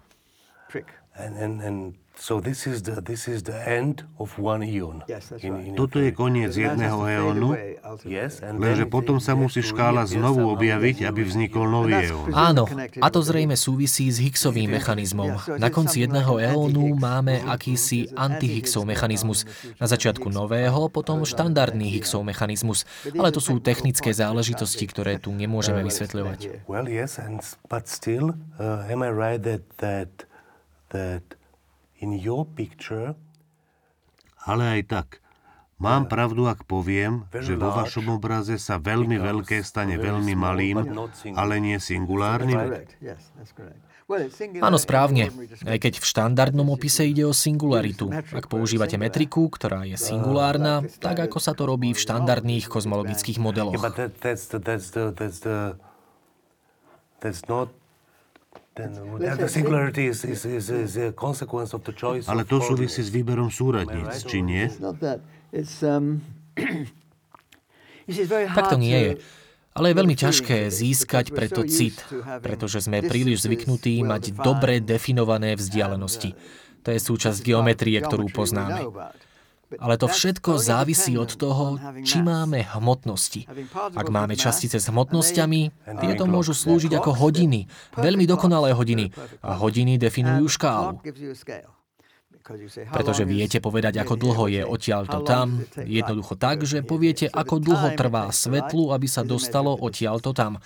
Toto 5.74 5.98
je 5.98 6.10
koniec 6.14 6.54
jedného 6.54 7.00
eónu, 7.10 7.58
lenže 8.58 8.86
potom 8.86 9.18
sa 9.18 9.34
musí 9.34 9.66
škála 9.66 10.06
znovu 10.06 10.46
objaviť, 10.54 11.10
aby 11.10 11.22
vznikol 11.26 11.66
nový 11.70 12.06
eón. 12.06 12.30
Áno, 12.34 12.70
a 13.02 13.08
to 13.10 13.20
zrejme 13.26 13.58
súvisí 13.58 14.10
s 14.14 14.22
Higgsovým 14.22 14.74
mechanizmom. 14.74 15.58
Na 15.58 15.74
konci 15.74 16.06
jedného 16.06 16.38
eónu 16.38 16.94
máme 16.98 17.46
akýsi 17.50 18.14
anti-Higgsov 18.14 18.86
mechanizmus. 18.86 19.50
Na 19.82 19.90
začiatku 19.90 20.30
nového, 20.30 20.90
potom 20.94 21.26
štandardný 21.26 21.94
Higgsov 21.98 22.22
mechanizmus. 22.26 22.86
Ale 23.14 23.34
to 23.34 23.42
sú 23.42 23.58
technické 23.58 24.14
záležitosti, 24.14 24.86
ktoré 24.86 25.18
tu 25.18 25.34
nemôžeme 25.34 25.82
vysvetľovať. 25.82 26.70
Well, 26.70 26.86
yes, 26.86 27.18
and, 27.18 27.42
but 27.70 27.90
still, 27.90 28.38
uh, 28.62 28.86
am 28.86 29.02
I 29.02 29.10
right 29.10 29.42
that, 29.42 29.66
that, 29.82 30.30
that 30.94 31.26
in 32.00 32.16
your 32.16 32.46
picture, 32.46 33.18
ale 34.46 34.80
aj 34.80 34.82
tak, 34.88 35.08
Mám 35.84 36.08
pravdu, 36.08 36.48
ak 36.48 36.64
poviem, 36.64 37.28
že 37.44 37.60
vo 37.60 37.68
vašom 37.76 38.16
obraze 38.16 38.56
sa 38.56 38.80
veľmi 38.80 39.20
veľké 39.20 39.60
stane 39.68 40.00
veľmi 40.00 40.32
malým, 40.32 40.80
ale 41.36 41.60
nie 41.60 41.76
singulárnym? 41.76 42.88
Áno, 44.64 44.78
správne. 44.80 45.28
Aj 45.68 45.80
keď 45.80 46.00
v 46.00 46.06
štandardnom 46.08 46.72
opise 46.72 47.04
ide 47.04 47.28
o 47.28 47.36
singularitu. 47.36 48.08
Ak 48.12 48.48
používate 48.48 48.96
metriku, 48.96 49.52
ktorá 49.52 49.84
je 49.84 50.00
singulárna, 50.00 50.88
tak 51.04 51.20
ako 51.20 51.38
sa 51.44 51.52
to 51.52 51.68
robí 51.68 51.92
v 51.92 52.00
štandardných 52.00 52.72
kozmologických 52.72 53.44
modeloch. 53.44 53.76
Ale 62.26 62.44
to 62.50 62.58
súvisí 62.58 63.02
s 63.06 63.10
výberom 63.14 63.54
súradníc, 63.54 64.26
či 64.26 64.42
nie? 64.42 64.66
Um, 65.86 66.26
tak 68.58 68.66
to 68.74 68.78
nie 68.82 68.98
je. 68.98 69.12
Ale 69.74 69.90
je 69.90 69.96
veľmi 69.98 70.14
ťažké 70.18 70.70
získať 70.70 71.34
preto 71.34 71.66
cit, 71.66 71.98
pretože 72.46 72.86
sme 72.86 73.02
príliš 73.02 73.46
zvyknutí 73.46 74.02
mať 74.06 74.38
dobre 74.38 74.78
definované 74.78 75.58
vzdialenosti. 75.58 76.38
To 76.86 76.90
je 76.94 77.00
súčasť 77.02 77.42
geometrie, 77.42 77.98
ktorú 77.98 78.30
poznáme. 78.30 78.86
Ale 79.80 79.96
to 79.98 80.08
všetko 80.12 80.62
závisí 80.62 81.18
od 81.18 81.34
toho, 81.34 81.80
či 82.06 82.22
máme 82.22 82.62
hmotnosti. 82.78 83.50
Ak 83.96 84.08
máme 84.10 84.38
častice 84.38 84.78
s 84.78 84.90
hmotnosťami, 84.90 85.62
tieto 86.02 86.30
môžu 86.30 86.54
slúžiť 86.54 86.94
ako 86.98 87.16
hodiny, 87.18 87.66
veľmi 87.98 88.26
dokonalé 88.30 88.76
hodiny. 88.76 89.10
A 89.42 89.58
hodiny 89.58 89.98
definujú 89.98 90.46
škálu. 90.52 91.02
Pretože 92.92 93.24
viete 93.24 93.64
povedať, 93.64 94.04
ako 94.04 94.20
dlho 94.20 94.46
je 94.52 94.62
odtiaľto 94.68 95.24
tam, 95.24 95.64
jednoducho 95.80 96.36
tak, 96.36 96.68
že 96.68 96.84
poviete, 96.84 97.32
ako 97.32 97.64
dlho 97.64 97.96
trvá 97.96 98.28
svetlu, 98.36 98.92
aby 98.92 99.08
sa 99.08 99.24
dostalo 99.24 99.72
odtiaľto 99.80 100.36
tam. 100.36 100.60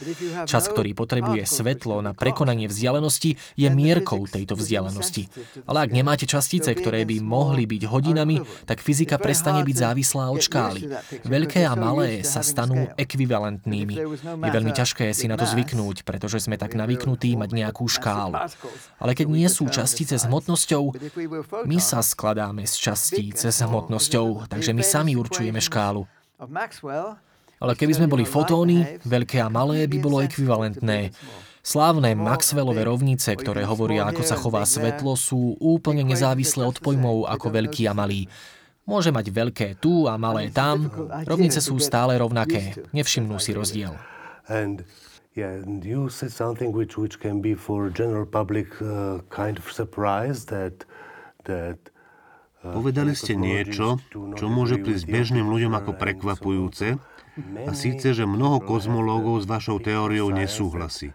Čas, 0.49 0.65
ktorý 0.73 0.97
potrebuje 0.97 1.45
svetlo 1.45 2.01
na 2.01 2.17
prekonanie 2.17 2.65
vzdialenosti, 2.65 3.37
je 3.53 3.67
mierkou 3.69 4.25
tejto 4.25 4.57
vzdialenosti. 4.57 5.29
Ale 5.69 5.85
ak 5.85 5.93
nemáte 5.93 6.25
častice, 6.25 6.73
ktoré 6.73 7.05
by 7.05 7.21
mohli 7.21 7.69
byť 7.69 7.83
hodinami, 7.85 8.41
tak 8.65 8.81
fyzika 8.81 9.21
prestane 9.21 9.61
byť 9.61 9.75
závislá 9.77 10.33
od 10.33 10.41
škály. 10.41 10.81
Veľké 11.29 11.61
a 11.69 11.77
malé 11.77 12.25
sa 12.25 12.41
stanú 12.41 12.89
ekvivalentnými. 12.97 13.95
Je 14.17 14.49
veľmi 14.49 14.73
ťažké 14.73 15.13
si 15.13 15.29
na 15.29 15.37
to 15.37 15.45
zvyknúť, 15.45 16.01
pretože 16.01 16.41
sme 16.41 16.57
tak 16.57 16.73
navyknutí 16.73 17.37
mať 17.37 17.49
nejakú 17.53 17.85
škálu. 17.85 18.33
Ale 18.97 19.11
keď 19.13 19.27
nie 19.29 19.45
sú 19.45 19.69
častice 19.69 20.17
s 20.17 20.25
hmotnosťou, 20.25 20.97
my 21.67 21.77
sa 21.83 21.99
skladáme 21.99 22.63
z 22.63 22.73
častíc 22.79 23.35
s 23.43 23.59
hmotnosťou, 23.59 24.47
takže 24.47 24.71
my 24.71 24.83
sami 24.87 25.19
určujeme 25.19 25.59
škálu. 25.59 26.07
Ale 27.59 27.73
keby 27.75 27.93
sme 27.99 28.07
boli 28.07 28.23
fotóny, 28.23 29.03
veľké 29.03 29.43
a 29.43 29.51
malé 29.51 29.83
by 29.91 29.97
bolo 29.99 30.23
ekvivalentné. 30.23 31.11
Slávne 31.67 32.15
Maxwellové 32.15 32.87
rovnice, 32.87 33.35
ktoré 33.35 33.67
hovoria, 33.67 34.07
ako 34.07 34.23
sa 34.23 34.39
chová 34.39 34.63
svetlo, 34.63 35.19
sú 35.19 35.59
úplne 35.59 36.07
nezávislé 36.07 36.63
od 36.63 36.79
pojmov 36.79 37.27
ako 37.27 37.51
veľký 37.51 37.91
a 37.91 37.93
malý. 37.93 38.31
Môže 38.87 39.11
mať 39.11 39.27
veľké 39.27 39.67
tu 39.83 40.07
a 40.07 40.15
malé 40.15 40.47
tam. 40.47 40.87
Rovnice 41.27 41.59
sú 41.59 41.75
stále 41.83 42.15
rovnaké. 42.15 42.79
Nevšimnú 42.95 43.35
si 43.35 43.51
rozdiel. 43.51 43.91
Yeah, 45.37 45.53
and 45.53 45.85
you 45.85 46.09
said 46.09 46.33
something 46.33 46.73
which, 46.73 46.97
which 46.97 47.21
can 47.21 47.45
be 47.45 47.53
for 47.53 47.93
general 47.93 48.25
public 48.25 48.73
uh, 48.81 49.21
kind 49.29 49.61
of 49.61 49.69
surprise 49.69 50.49
that 50.49 50.86
Povedali 52.61 53.13
ste 53.15 53.37
niečo, 53.37 54.01
čo 54.11 54.45
môže 54.49 54.81
prísť 54.81 55.05
bežným 55.07 55.47
ľuďom 55.47 55.73
ako 55.77 55.91
prekvapujúce, 55.95 56.99
a 57.69 57.71
síce, 57.77 58.17
že 58.17 58.25
mnoho 58.25 58.57
kozmológov 58.65 59.45
s 59.45 59.45
vašou 59.45 59.77
teóriou 59.77 60.33
nesúhlasí. 60.33 61.13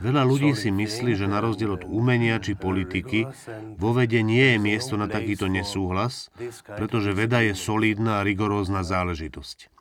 Veľa 0.00 0.22
ľudí 0.24 0.56
si 0.56 0.70
myslí, 0.72 1.12
že 1.12 1.28
na 1.28 1.44
rozdiel 1.44 1.76
od 1.76 1.84
umenia 1.84 2.40
či 2.40 2.56
politiky, 2.56 3.28
vo 3.76 3.90
vede 3.92 4.24
nie 4.24 4.56
je 4.56 4.58
miesto 4.62 4.94
na 4.96 5.10
takýto 5.10 5.50
nesúhlas, 5.50 6.32
pretože 6.64 7.12
veda 7.12 7.44
je 7.44 7.52
solidná 7.52 8.22
a 8.22 8.24
rigorózna 8.24 8.80
záležitosť. 8.80 9.79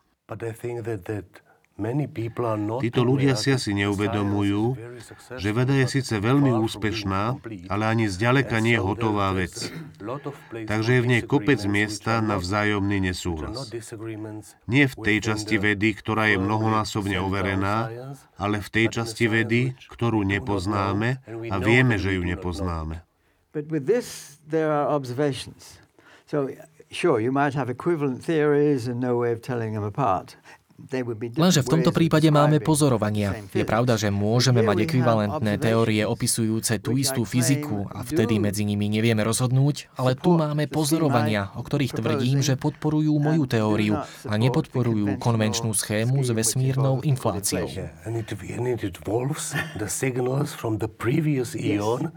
Títo 2.84 3.02
ľudia 3.08 3.40
si 3.40 3.56
asi 3.56 3.72
neuvedomujú, 3.72 4.76
že 5.40 5.50
veda 5.56 5.72
je 5.80 5.88
síce 5.88 6.12
veľmi 6.12 6.52
úspešná, 6.60 7.40
ale 7.72 7.84
ani 7.88 8.12
zďaleka 8.12 8.60
nie 8.60 8.76
je 8.76 8.84
hotová 8.84 9.32
vec. 9.32 9.72
Takže 10.52 11.00
je 11.00 11.02
v 11.02 11.08
nej 11.08 11.22
kopec 11.24 11.64
miesta 11.64 12.20
na 12.20 12.36
vzájomný 12.36 13.00
nesúhlas. 13.00 13.72
Nie 14.68 14.92
v 14.92 14.96
tej 15.00 15.18
časti 15.32 15.56
vedy, 15.56 15.96
ktorá 15.96 16.28
je 16.28 16.38
mnohonásobne 16.44 17.16
overená, 17.24 17.88
ale 18.36 18.60
v 18.60 18.70
tej 18.70 19.00
časti 19.00 19.32
vedy, 19.32 19.72
ktorú 19.88 20.28
nepoznáme 20.28 21.24
a 21.48 21.56
vieme, 21.64 21.96
že 21.96 22.20
ju 22.20 22.28
nepoznáme. 22.28 23.08
But 23.56 23.72
with 23.72 23.88
this, 23.88 24.38
there 24.46 24.70
are 24.70 24.92
observations. 24.92 25.80
So 26.30 26.52
Sure, 26.92 27.20
you 27.20 27.32
might 27.32 27.54
have 27.54 27.70
equivalent 27.70 28.24
theories 28.24 28.88
and 28.88 29.00
no 29.00 29.16
way 29.16 29.32
of 29.32 29.44
telling 29.44 29.74
them 29.74 29.84
apart. 29.84 30.36
Lenže 31.36 31.62
v 31.62 31.70
tomto 31.70 31.92
prípade 31.92 32.32
máme 32.32 32.64
pozorovania. 32.64 33.36
Je 33.52 33.68
pravda, 33.68 34.00
že 34.00 34.08
môžeme 34.10 34.64
mať 34.64 34.88
ekvivalentné 34.88 35.60
teórie 35.60 36.08
opisujúce 36.08 36.80
tú 36.80 36.96
istú 36.96 37.28
fyziku 37.28 37.92
a 37.92 38.02
vtedy 38.08 38.40
medzi 38.40 38.64
nimi 38.64 38.88
nevieme 38.88 39.22
rozhodnúť, 39.28 39.92
ale 40.00 40.16
tu 40.16 40.40
máme 40.40 40.72
pozorovania, 40.72 41.52
o 41.60 41.62
ktorých 41.62 42.00
tvrdím, 42.00 42.40
že 42.40 42.56
podporujú 42.56 43.12
moju 43.20 43.44
teóriu 43.50 44.00
a 44.04 44.34
nepodporujú 44.40 45.20
konvenčnú 45.20 45.76
schému 45.76 46.24
s 46.24 46.32
vesmírnou 46.32 47.04
infláciou. 47.04 47.68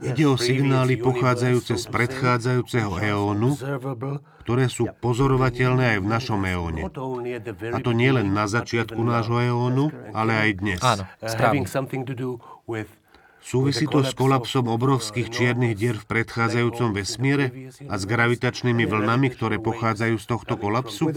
Ide 0.02 0.24
o 0.28 0.36
signály 0.36 0.94
pochádzajúce 1.00 1.74
z 1.80 1.86
predchádzajúceho 1.90 2.92
eónu, 3.02 3.50
ktoré 4.42 4.66
sú 4.66 4.90
pozorovateľné 4.98 5.96
aj 5.96 5.98
v 6.02 6.08
našom 6.10 6.40
eóne. 6.42 6.82
A 7.70 7.78
to 7.78 7.94
nie 7.94 8.10
len 8.10 8.34
na 8.34 8.50
začiatku 8.52 9.00
nášho 9.00 9.40
eónu, 9.40 9.88
ale 10.12 10.32
aj 10.36 10.50
dnes. 10.60 10.80
Áno, 10.84 11.08
správne. 11.24 11.64
Súvisí 13.42 13.90
to 13.90 14.06
s 14.06 14.14
kolapsom 14.14 14.70
obrovských 14.70 15.26
čiernych 15.26 15.74
dier 15.74 15.98
v 15.98 16.06
predchádzajúcom 16.06 16.94
vesmíre 16.94 17.74
a 17.90 17.98
s 17.98 18.06
gravitačnými 18.06 18.86
vlnami, 18.86 19.34
ktoré 19.34 19.58
pochádzajú 19.58 20.14
z 20.14 20.26
tohto 20.30 20.54
kolapsu? 20.54 21.10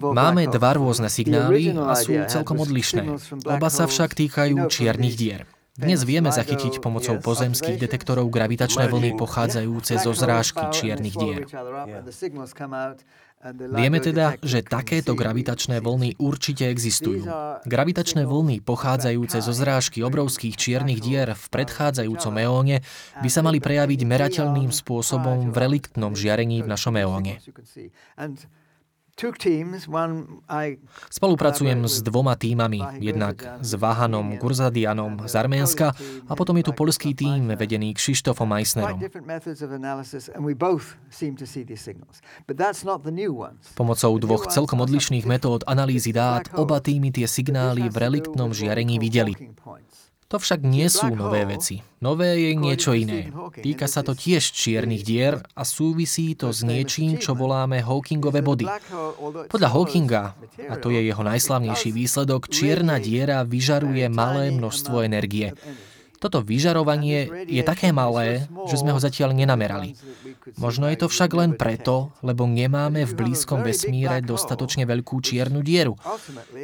Máme 0.00 0.42
dva 0.48 0.70
rôzne 0.72 1.12
signály 1.12 1.76
a 1.76 1.92
sú 2.00 2.16
celkom 2.30 2.64
odlišné. 2.64 3.04
Oba 3.44 3.68
sa 3.68 3.84
však 3.84 4.16
týkajú 4.16 4.56
čiernych 4.72 5.18
dier. 5.20 5.44
Dnes 5.74 6.06
vieme 6.06 6.30
zachytiť 6.30 6.78
pomocou 6.78 7.18
pozemských 7.18 7.82
detektorov 7.82 8.30
gravitačné 8.30 8.86
vlny 8.86 9.18
pochádzajúce 9.18 9.98
zo 9.98 10.14
zrážky 10.14 10.62
čiernych 10.70 11.18
dier. 11.18 11.42
Vieme 13.52 14.00
teda, 14.00 14.40
že 14.40 14.64
takéto 14.64 15.12
gravitačné 15.12 15.84
vlny 15.84 16.16
určite 16.16 16.64
existujú. 16.64 17.28
Gravitačné 17.68 18.24
vlny 18.24 18.64
pochádzajúce 18.64 19.44
zo 19.44 19.52
zrážky 19.52 20.00
obrovských 20.00 20.56
čiernych 20.56 21.04
dier 21.04 21.36
v 21.36 21.46
predchádzajúcom 21.52 22.34
eóne 22.40 22.80
by 23.20 23.28
sa 23.28 23.44
mali 23.44 23.60
prejaviť 23.60 24.00
merateľným 24.00 24.72
spôsobom 24.72 25.52
v 25.52 25.56
reliktnom 25.60 26.16
žiarení 26.16 26.64
v 26.64 26.72
našom 26.72 26.96
eóne. 26.96 27.36
Spolupracujem 31.10 31.86
s 31.86 32.02
dvoma 32.02 32.34
týmami, 32.34 32.82
jednak 32.98 33.46
s 33.62 33.78
Vahanom 33.78 34.34
Gurzadianom 34.42 35.30
z 35.30 35.34
Arménska 35.38 35.94
a 36.26 36.32
potom 36.34 36.58
je 36.58 36.66
tu 36.66 36.72
polský 36.74 37.14
tím 37.14 37.54
vedený 37.54 37.94
Kšištofom 37.94 38.48
Meissnerom. 38.50 38.98
Pomocou 43.74 44.12
dvoch 44.18 44.44
celkom 44.50 44.78
odlišných 44.82 45.24
metód 45.30 45.62
analýzy 45.70 46.10
dát 46.10 46.50
oba 46.58 46.82
týmy 46.82 47.14
tie 47.14 47.30
signály 47.30 47.86
v 47.86 47.96
reliktnom 47.96 48.50
žiarení 48.50 48.98
videli. 48.98 49.54
To 50.32 50.36
však 50.40 50.64
nie 50.64 50.88
sú 50.88 51.12
nové 51.12 51.44
veci. 51.44 51.84
Nové 52.00 52.36
je 52.36 52.52
niečo 52.56 52.92
iné. 52.96 53.32
Týka 53.54 53.88
sa 53.88 54.04
to 54.04 54.16
tiež 54.16 54.52
čiernych 54.52 55.04
dier 55.04 55.40
a 55.56 55.62
súvisí 55.64 56.32
to 56.36 56.52
s 56.52 56.64
niečím, 56.64 57.20
čo 57.20 57.36
voláme 57.36 57.80
Hawkingové 57.80 58.40
body. 58.44 58.66
Podľa 59.48 59.68
Hawkinga, 59.72 60.22
a 60.68 60.74
to 60.80 60.92
je 60.92 61.00
jeho 61.00 61.22
najslavnejší 61.22 61.90
výsledok, 61.92 62.52
čierna 62.52 63.00
diera 63.00 63.44
vyžaruje 63.44 64.08
malé 64.12 64.52
množstvo 64.52 65.04
energie. 65.04 65.56
Toto 66.24 66.40
vyžarovanie 66.40 67.44
je 67.44 67.60
také 67.60 67.92
malé, 67.92 68.48
že 68.64 68.80
sme 68.80 68.96
ho 68.96 69.00
zatiaľ 69.02 69.36
nenamerali. 69.36 69.92
Možno 70.56 70.88
je 70.88 70.96
to 70.96 71.12
však 71.12 71.36
len 71.36 71.52
preto, 71.52 72.16
lebo 72.24 72.48
nemáme 72.48 73.04
v 73.04 73.12
blízkom 73.12 73.60
vesmíre 73.60 74.24
dostatočne 74.24 74.88
veľkú 74.88 75.20
čiernu 75.20 75.60
dieru. 75.60 76.00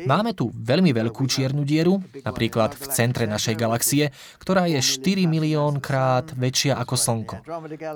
Máme 0.09 0.33
tu 0.33 0.49
veľmi 0.57 0.97
veľkú 0.97 1.29
čiernu 1.29 1.69
dieru, 1.69 2.01
napríklad 2.25 2.73
v 2.73 2.89
centre 2.89 3.29
našej 3.29 3.61
galaxie, 3.61 4.09
ktorá 4.41 4.65
je 4.65 4.81
4 4.81 5.29
milión 5.29 5.77
krát 5.85 6.33
väčšia 6.33 6.81
ako 6.81 6.95
Slnko. 6.97 7.37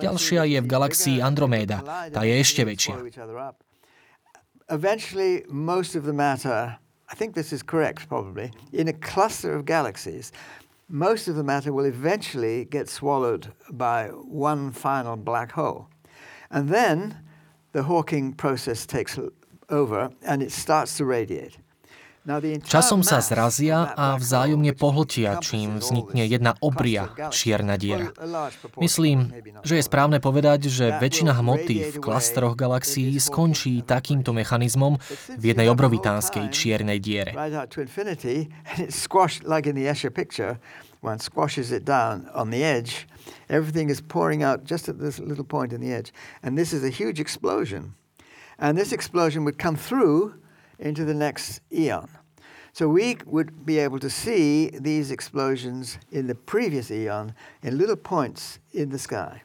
Ďalšia 0.05 0.45
je 0.45 0.59
v 0.61 0.69
galaxii 0.69 1.25
Androméda, 1.25 1.81
tá 2.13 2.29
je 2.29 2.45
ešte 2.45 2.61
väčšia. 2.69 3.01
I 7.05 7.17
think 7.17 7.37
this 7.37 7.53
is 7.53 7.63
correct 7.63 8.09
probably, 8.09 8.49
in 8.73 8.89
a 8.89 8.97
cluster 8.97 9.53
of 9.53 9.69
galaxies 9.69 10.33
most 10.95 11.27
of 11.27 11.35
the 11.35 11.43
matter 11.43 11.73
will 11.73 11.87
eventually 11.87 12.65
get 12.65 12.89
swallowed 12.89 13.53
by 13.69 14.07
one 14.07 14.71
final 14.71 15.17
black 15.17 15.51
hole. 15.51 15.89
And 16.53 16.69
then 16.69 17.19
the 17.73 17.83
Hawking 17.83 18.33
process 18.33 18.87
takes 18.87 19.19
over 19.69 20.11
and 20.25 20.41
it 20.41 20.53
starts 20.53 20.97
to 20.99 21.05
radiate. 21.05 21.59
Časom 22.65 23.05
sa 23.05 23.21
zrazia 23.21 23.93
a 23.93 24.17
vzájomne 24.17 24.73
pohltia, 24.73 25.37
čím 25.45 25.77
vznikne 25.77 26.25
jedna 26.25 26.57
obria 26.65 27.13
čierna 27.29 27.77
diera. 27.77 28.17
Myslím, 28.81 29.29
že 29.61 29.77
je 29.77 29.85
správne 29.85 30.25
povedať, 30.25 30.73
že 30.73 30.97
väčšina 30.97 31.37
hmoty 31.37 31.93
v 31.93 31.97
klastroch 32.01 32.57
galaxií 32.57 33.13
skončí 33.21 33.85
takýmto 33.85 34.33
mechanizmom 34.33 34.97
v 35.37 35.45
jednej 35.53 35.69
obrovitánskej 35.69 36.49
čiernej 36.49 36.97
diere. 36.97 37.37
And 48.55 48.79
this 48.79 48.95
explosion 48.95 49.43
would 49.45 49.59
come 49.59 49.75
through 49.75 50.44
into 50.79 51.05
the 51.05 51.15
next 51.15 51.61
eon. 51.73 52.09
So 52.75 52.89
we 52.89 53.19
would 53.27 53.65
be 53.65 53.79
able 53.79 54.01
to 54.01 54.11
see 54.11 54.71
these 54.75 55.15
explosions 55.15 55.99
in 56.11 56.27
the 56.27 56.35
previous 56.35 56.91
eon 56.91 57.35
in 57.63 57.79
little 57.79 57.97
points 57.97 58.59
in 58.73 58.91
the 58.91 58.99
sky. 58.99 59.43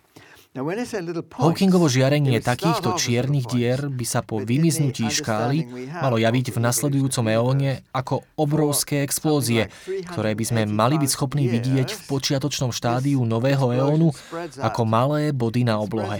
Hawkingovo 0.50 1.86
žiarenie 1.86 2.42
takýchto 2.42 2.98
čiernych 2.98 3.46
dier 3.54 3.86
by 3.86 4.02
sa 4.02 4.26
po 4.26 4.42
vymiznutí 4.42 5.06
škály 5.06 5.70
malo 5.94 6.18
javiť 6.18 6.50
v 6.50 6.58
nasledujúcom 6.58 7.26
eóne 7.30 7.86
ako 7.94 8.26
obrovské 8.34 9.06
explózie, 9.06 9.70
ktoré 10.10 10.34
by 10.34 10.46
sme 10.50 10.62
mali 10.66 10.98
byť 10.98 11.10
schopní 11.14 11.46
vidieť 11.46 11.94
v 11.94 12.02
počiatočnom 12.10 12.74
štádiu 12.74 13.22
nového 13.30 13.78
eónu 13.78 14.10
ako 14.58 14.82
malé 14.90 15.38
body 15.38 15.70
na 15.70 15.78
oblohe. 15.78 16.18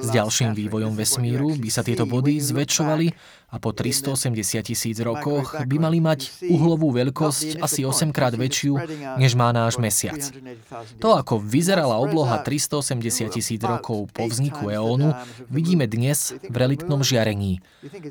S 0.00 0.08
ďalším 0.08 0.56
vývojom 0.56 0.96
vesmíru 0.96 1.52
by 1.60 1.68
sa 1.68 1.84
tieto 1.84 2.08
body 2.08 2.40
zväčšovali 2.40 3.12
a 3.52 3.60
po 3.60 3.76
380 3.76 4.40
tisíc 4.64 4.96
rokoch 5.04 5.52
by 5.68 5.76
mali 5.76 6.00
mať 6.00 6.48
uhlovú 6.48 6.88
veľkosť 6.96 7.60
asi 7.60 7.84
8 7.84 8.08
krát 8.08 8.32
väčšiu, 8.32 8.80
než 9.20 9.36
má 9.36 9.52
náš 9.52 9.76
mesiac. 9.76 10.16
To, 10.96 11.20
ako 11.20 11.44
vyzerala 11.44 12.00
obloha 12.00 12.40
380 12.40 13.36
tisíc 13.36 13.60
rokov 13.60 14.08
po 14.16 14.24
vzniku 14.24 14.72
eónu, 14.72 15.12
vidíme 15.52 15.84
dnes 15.84 16.32
v 16.40 16.56
reliktnom 16.56 17.04
žiarení. 17.04 17.60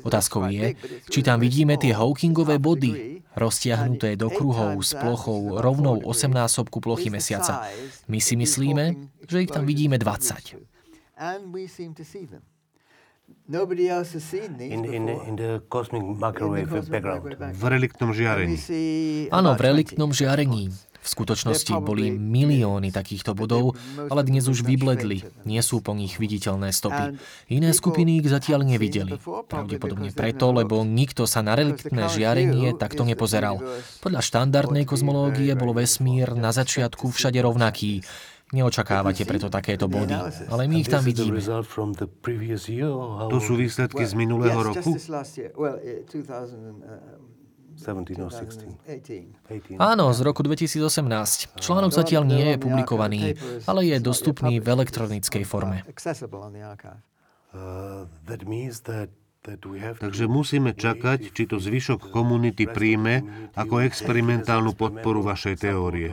Otázkou 0.06 0.46
je, 0.54 0.78
či 1.10 1.20
tam 1.26 1.42
vidíme 1.42 1.74
tie 1.74 1.98
Hawkingové 1.98 2.62
body, 2.62 3.26
roztiahnuté 3.34 4.14
do 4.14 4.30
kruhov 4.30 4.78
s 4.86 4.94
plochou 4.94 5.58
rovnou 5.58 5.98
8 5.98 6.30
násobku 6.30 6.78
plochy 6.78 7.10
mesiaca. 7.10 7.66
My 8.06 8.22
si 8.22 8.38
myslíme, 8.38 9.10
že 9.26 9.42
ich 9.42 9.50
tam 9.50 9.66
vidíme 9.66 9.98
20 9.98 10.73
and 11.16 11.54
we 11.54 11.66
seem 11.66 11.94
to 11.94 12.04
see 12.04 12.26
them. 12.26 12.42
Nobody 13.48 13.88
else 13.88 14.12
has 14.12 14.24
seen 14.24 14.56
these 14.60 14.72
in, 14.72 14.84
in, 14.84 15.08
in 15.08 15.36
the 15.36 15.64
cosmic 15.68 16.04
microwave 16.04 16.68
background. 16.68 17.24
V 17.56 17.64
reliktnom 17.64 18.12
žiarení. 18.12 18.56
Áno, 19.32 19.56
v 19.56 19.60
reliktnom 19.64 20.12
žiarení. 20.12 20.68
V 21.04 21.12
skutočnosti 21.12 21.68
boli 21.84 22.08
milióny 22.16 22.88
takýchto 22.88 23.36
bodov, 23.36 23.76
ale 24.08 24.24
dnes 24.24 24.48
už 24.48 24.64
vybledli, 24.64 25.20
nie 25.44 25.60
sú 25.60 25.84
po 25.84 25.92
nich 25.92 26.16
viditeľné 26.16 26.72
stopy. 26.72 27.20
Iné 27.52 27.76
skupiny 27.76 28.24
ich 28.24 28.28
zatiaľ 28.32 28.64
nevideli. 28.64 29.20
Pravdepodobne 29.20 30.16
preto, 30.16 30.48
lebo 30.56 30.80
nikto 30.80 31.28
sa 31.28 31.44
na 31.44 31.60
reliktné 31.60 32.08
žiarenie 32.08 32.72
takto 32.80 33.04
nepozeral. 33.04 33.60
Podľa 34.00 34.24
štandardnej 34.24 34.88
kozmológie 34.88 35.52
bol 35.52 35.76
vesmír 35.76 36.32
na 36.32 36.56
začiatku 36.56 37.12
všade 37.12 37.36
rovnaký. 37.36 38.00
Neočakávate 38.54 39.26
preto 39.26 39.50
takéto 39.50 39.90
body, 39.90 40.14
ale 40.46 40.70
my 40.70 40.78
ich 40.78 40.86
tam 40.86 41.02
vidíme. 41.02 41.42
To 43.26 43.38
sú 43.42 43.58
výsledky 43.58 44.06
z 44.06 44.14
minulého 44.14 44.62
roku? 44.62 44.94
Áno, 49.82 50.04
z 50.14 50.20
roku 50.22 50.40
2018. 50.46 51.58
Článok 51.58 51.90
zatiaľ 51.90 52.22
nie 52.22 52.54
je 52.54 52.56
publikovaný, 52.62 53.34
ale 53.66 53.80
je 53.90 53.98
dostupný 53.98 54.62
v 54.62 54.66
elektronickej 54.70 55.42
forme. 55.42 55.82
Uh, 57.54 58.06
Takže 59.44 60.24
musíme 60.24 60.72
čakať, 60.72 61.36
či 61.36 61.44
to 61.44 61.60
zvyšok 61.60 62.08
komunity 62.08 62.64
príjme 62.64 63.20
ako 63.52 63.84
experimentálnu 63.84 64.72
podporu 64.72 65.20
vašej 65.20 65.68
teórie. 65.68 66.08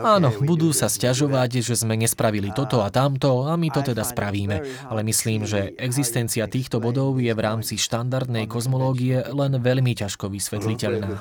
Áno, 0.00 0.28
budú 0.40 0.72
sa 0.72 0.88
stiažovať, 0.88 1.60
že 1.60 1.74
sme 1.76 1.92
nespravili 1.92 2.56
toto 2.56 2.80
a 2.80 2.88
tamto 2.88 3.44
a 3.44 3.52
my 3.60 3.68
to 3.68 3.84
teda 3.84 4.00
spravíme. 4.00 4.64
Ale 4.88 5.04
myslím, 5.04 5.44
že 5.44 5.76
existencia 5.76 6.48
týchto 6.48 6.80
bodov 6.80 7.20
je 7.20 7.32
v 7.36 7.40
rámci 7.44 7.76
štandardnej 7.76 8.48
kozmológie 8.48 9.28
len 9.28 9.60
veľmi 9.60 9.92
ťažko 9.92 10.32
vysvetliteľná. 10.32 11.20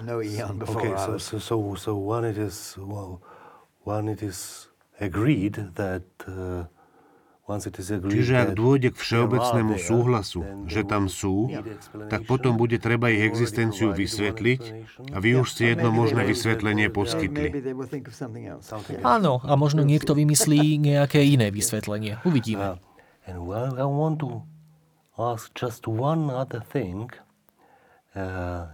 Okay, 0.64 0.96
so, 0.96 1.20
so, 1.20 1.36
so, 1.44 1.56
so 1.76 1.92
one 2.00 2.24
it 2.24 2.40
is, 2.40 2.80
well, 2.80 3.20
one 3.84 4.08
it 4.08 4.24
is 4.24 4.72
agreed 5.04 5.76
that 5.76 6.08
uh, 6.24 6.72
Čiže 7.44 8.34
ak 8.40 8.50
dôjde 8.56 8.96
k 8.96 8.98
všeobecnému 9.04 9.76
súhlasu, 9.76 10.64
že 10.64 10.88
tam 10.88 11.12
sú, 11.12 11.52
tak 12.08 12.24
potom 12.24 12.56
bude 12.56 12.80
treba 12.80 13.12
ich 13.12 13.20
existenciu 13.20 13.92
vysvetliť 13.92 14.62
a 15.12 15.20
vy 15.20 15.44
už 15.44 15.52
si 15.52 15.68
jedno 15.76 15.92
možné 15.92 16.24
vysvetlenie 16.24 16.88
poskytli. 16.88 17.52
Áno, 19.04 19.44
a 19.44 19.54
možno 19.60 19.84
niekto 19.84 20.16
vymyslí 20.16 20.80
nejaké 20.80 21.20
iné 21.20 21.52
vysvetlenie. 21.52 22.24
Uvidíme. 22.24 22.80
Uh, 28.14 28.70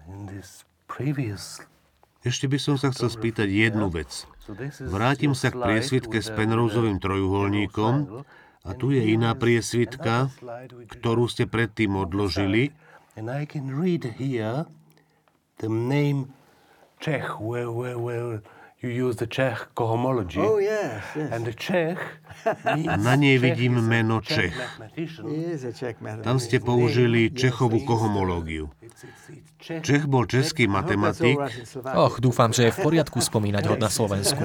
Ešte 2.21 2.45
by 2.45 2.57
som 2.61 2.75
sa 2.77 2.93
chcel 2.93 3.09
spýtať 3.09 3.49
jednu 3.49 3.89
vec. 3.89 4.29
Vrátim 4.77 5.33
sa 5.33 5.49
k 5.49 5.57
priesvitke 5.57 6.21
s 6.21 6.29
Penroseovým 6.29 7.01
trojuholníkom 7.01 8.25
a 8.67 8.75
tu 8.75 8.91
je 8.91 9.01
iná 9.15 9.35
priesvitka, 9.35 10.31
ktorú 10.91 11.31
ste 11.31 11.47
predtým 11.47 11.95
odložili. 11.95 12.75
Czech, 16.99 17.39
where, 17.39 17.71
where, 17.71 17.95
where 17.95 18.43
you 18.83 18.91
use 18.91 19.15
the 19.15 19.27
Czech 19.27 19.71
cohomology. 19.71 20.43
Oh, 20.43 20.59
yes, 20.59 20.99
yes. 21.15 21.31
And 21.31 21.47
the 21.47 21.55
Czech 21.55 22.19
A 22.91 22.95
na 22.95 23.15
nej 23.15 23.37
vidím 23.37 23.81
meno 23.81 24.21
Čech. 24.21 24.55
Tam 26.23 26.39
ste 26.39 26.59
použili 26.59 27.31
Čechovú 27.31 27.83
kohomológiu. 27.83 28.71
Čech 29.59 30.07
bol 30.07 30.23
český 30.23 30.67
matematik. 30.71 31.35
Och, 31.95 32.23
dúfam, 32.23 32.55
že 32.55 32.71
je 32.71 32.75
v 32.75 32.79
poriadku 32.79 33.19
spomínať 33.19 33.63
ho 33.67 33.75
na 33.75 33.91
Slovensku. 33.91 34.43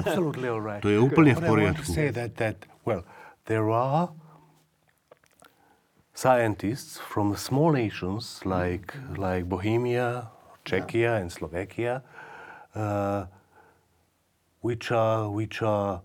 To 0.83 0.87
je 0.87 0.99
úplne 0.99 1.35
v 1.35 1.41
poriadku. 1.43 1.91
There 3.45 3.69
are 3.69 4.09
scientists 6.15 6.97
from 6.97 7.35
small 7.35 7.71
nations 7.71 8.41
like, 8.43 8.93
like 9.17 9.47
Bohemia, 9.47 10.33
Czechia 10.65 11.21
and 11.21 11.29
Slovakia, 11.29 12.01
uh, 12.73 13.25
which 14.61 14.89
are 14.91 15.29
which 15.29 15.61
are 15.61 16.01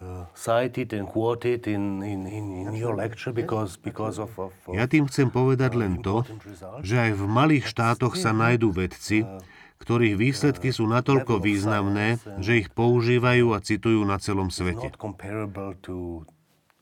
uh, 0.00 0.24
cited 0.32 0.94
and 0.94 1.06
quoted 1.06 1.68
in, 1.68 2.02
in, 2.02 2.26
in, 2.26 2.66
in 2.66 2.74
your 2.74 2.96
lecture 2.96 3.32
because, 3.32 3.76
because 3.76 4.18
of, 4.18 4.32
of, 4.40 4.56
of 4.66 4.72
Ja 4.72 4.88
tým 4.88 5.04
chcem 5.12 5.28
povedať 5.28 5.76
len 5.76 6.00
to, 6.00 6.24
že 6.80 6.96
aj 6.96 7.12
v 7.20 7.24
malých 7.28 7.68
štátoch 7.68 8.16
sa 8.16 8.32
nájdú 8.32 8.72
vedci, 8.72 9.28
ktorých 9.84 10.16
výsledky 10.16 10.72
sú 10.72 10.88
natoľko 10.88 11.36
významné, 11.36 12.16
že 12.40 12.64
ich 12.64 12.72
používajú 12.72 13.52
a 13.52 13.60
citujú 13.60 14.08
na 14.08 14.16
celom 14.16 14.48
svete. 14.48 14.88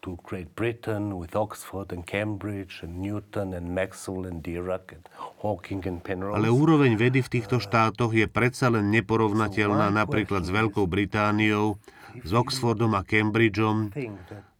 To 0.01 0.17
Great 0.25 0.57
Britain 0.57 1.17
with 1.21 1.37
Oxford 1.37 1.93
and 1.93 2.07
Cambridge 2.09 2.81
and 2.83 3.01
Newton 3.01 3.53
and 3.53 3.75
Maxwell 3.75 4.25
and 4.25 4.41
Dirac 4.41 4.93
and 4.97 5.05
Hawking 5.45 5.85
and 5.85 6.01
Penrose. 6.01 6.41
Ale 6.41 6.49
úroveň 6.49 6.97
vedy 6.97 7.21
v 7.21 7.29
týchto 7.29 7.61
štátoch 7.61 8.17
je 8.17 8.25
predsa 8.25 8.73
len 8.73 8.89
neporovnateľná 8.91 9.93
napríklad 9.93 10.45
s 10.45 10.51
Veľkou 10.51 10.89
Britániou, 10.89 11.77
s 12.25 12.31
Oxfordom 12.33 12.97
a 12.97 13.05
Cambridgeom, 13.05 13.93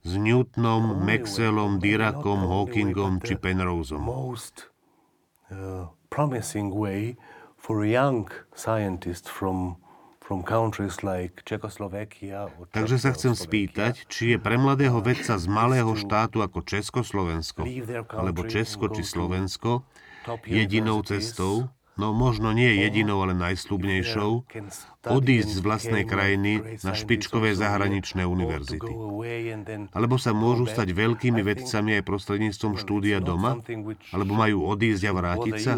s 0.01 0.13
Newtonom, 0.17 1.01
Maxwellom, 1.03 1.81
Diracom, 1.81 2.45
Hawkingom 2.45 3.21
či 3.25 3.37
Penroseom. 3.37 4.05
uh, 5.51 5.87
promising 6.09 6.71
way 6.71 7.17
for 7.57 7.83
a 7.83 7.89
young 7.89 8.31
scientist 8.55 9.29
from 9.29 9.77
like 11.03 11.43
Takže 12.71 12.97
sa 13.03 13.11
chcem 13.11 13.35
spýtať, 13.35 14.07
či 14.07 14.35
je 14.35 14.39
pre 14.39 14.55
mladého 14.55 15.03
vedca 15.03 15.35
z 15.35 15.47
malého 15.51 15.91
štátu 15.99 16.47
ako 16.47 16.63
Československo, 16.63 17.67
alebo 18.15 18.47
Česko 18.47 18.87
či 18.95 19.03
Slovensko, 19.03 19.83
jedinou 20.47 21.03
cestou, 21.03 21.67
no 21.99 22.15
možno 22.15 22.55
nie 22.55 22.81
jedinou, 22.87 23.27
ale 23.27 23.35
najslubnejšou, 23.35 24.47
odísť 25.11 25.51
z 25.51 25.61
vlastnej 25.61 26.05
krajiny 26.07 26.81
na 26.87 26.93
špičkové 26.95 27.53
zahraničné 27.59 28.23
univerzity. 28.23 28.93
Alebo 29.91 30.17
sa 30.17 30.31
môžu 30.31 30.71
stať 30.71 30.95
veľkými 30.95 31.43
vedcami 31.43 32.01
aj 32.01 32.07
prostredníctvom 32.07 32.79
štúdia 32.79 33.19
doma, 33.19 33.59
alebo 34.15 34.33
majú 34.39 34.65
odísť 34.71 35.03
a 35.11 35.13
vrátiť 35.13 35.55
sa. 35.59 35.75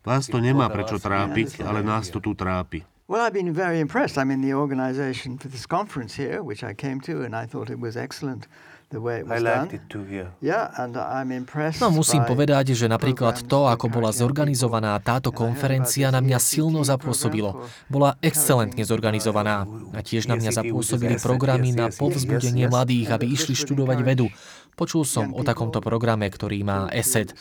Vás 0.00 0.24
to 0.26 0.40
nemá 0.40 0.72
prečo 0.72 0.96
trápiť, 0.96 1.60
ale 1.60 1.84
nás 1.84 2.08
to 2.08 2.18
tu 2.18 2.32
trápi. 2.32 2.95
Well, 3.06 3.22
I've 3.22 3.32
been 3.32 3.54
very 3.54 3.78
impressed. 3.78 4.18
I'm 4.18 4.34
in 4.34 4.42
the 4.42 4.54
organization 4.58 5.38
for 5.38 5.46
this 5.46 5.62
conference 5.62 6.18
here, 6.18 6.42
which 6.42 6.66
I 6.66 6.74
came 6.74 6.98
to, 7.06 7.22
and 7.22 7.38
I 7.38 7.46
thought 7.46 7.70
it 7.70 7.78
was 7.78 7.94
excellent 7.94 8.50
the 8.90 8.98
way 8.98 9.22
it 9.22 9.30
I 9.30 9.38
was 9.38 9.42
liked 9.46 9.70
done. 9.70 9.78
it 9.78 9.82
too, 9.86 10.04
yeah. 10.10 10.34
Yeah, 10.42 10.74
and 10.74 10.98
I'm 10.98 11.30
impressed. 11.30 11.78
No 11.78 11.94
musím 11.94 12.26
povedať, 12.26 12.74
že 12.74 12.90
napríklad 12.90 13.46
to, 13.46 13.70
ako 13.70 13.86
bola 13.94 14.10
zorganizovaná 14.10 14.98
táto 14.98 15.30
konferencia, 15.30 16.10
na 16.10 16.18
mňa 16.18 16.38
silno 16.42 16.82
zapôsobilo. 16.82 17.62
Bola 17.86 18.18
excelentne 18.26 18.82
zorganizovaná. 18.82 19.70
A 19.94 20.02
tiež 20.02 20.26
na 20.26 20.34
mňa 20.34 20.66
zapôsobili 20.66 21.14
programy 21.22 21.78
na 21.78 21.94
povzbudenie 21.94 22.66
mladých, 22.66 23.14
aby 23.14 23.30
išli 23.30 23.54
študovať 23.54 23.98
vedu. 24.02 24.26
Počul 24.76 25.08
som 25.08 25.32
o 25.32 25.40
takomto 25.40 25.80
programe, 25.80 26.28
ktorý 26.28 26.60
má 26.60 26.92
ESET. 26.92 27.32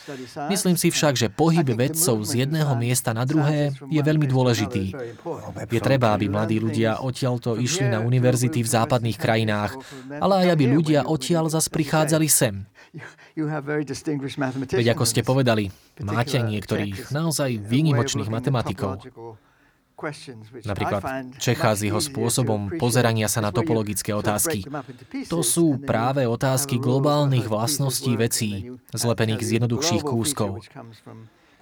Myslím 0.47 0.79
si 0.79 0.87
však, 0.87 1.19
že 1.19 1.27
pohyb 1.27 1.67
vedcov 1.67 2.23
z 2.23 2.47
jedného 2.47 2.71
miesta 2.79 3.11
na 3.11 3.27
druhé 3.27 3.75
je 3.91 3.99
veľmi 3.99 4.23
dôležitý. 4.23 4.95
Je 5.67 5.81
treba, 5.83 6.15
aby 6.15 6.31
mladí 6.31 6.63
ľudia 6.63 7.03
odtiaľto 7.03 7.59
išli 7.59 7.91
na 7.91 7.99
univerzity 7.99 8.63
v 8.63 8.71
západných 8.71 9.19
krajinách, 9.19 9.75
ale 10.15 10.47
aj 10.47 10.55
aby 10.55 10.65
ľudia 10.79 11.03
odtiaľ 11.03 11.51
zas 11.51 11.67
prichádzali 11.67 12.27
sem. 12.31 12.63
Veď 14.71 14.87
ako 14.95 15.03
ste 15.03 15.19
povedali, 15.19 15.67
máte 15.99 16.39
niektorých 16.39 17.11
naozaj 17.11 17.59
výnimočných 17.59 18.31
matematikov. 18.31 19.03
Napríklad 20.67 21.01
Čecha 21.39 21.71
s 21.71 21.81
jeho 21.87 22.03
spôsobom 22.03 22.75
pozerania 22.75 23.31
sa 23.31 23.39
na 23.39 23.55
topologické 23.55 24.11
otázky. 24.11 24.67
To 25.31 25.39
sú 25.39 25.79
práve 25.79 26.27
otázky 26.27 26.77
globálnych 26.77 27.47
vlastností 27.47 28.19
vecí, 28.19 28.75
zlepených 28.91 29.41
z 29.41 29.49
jednoduchších 29.61 30.03
kúskov. 30.03 30.59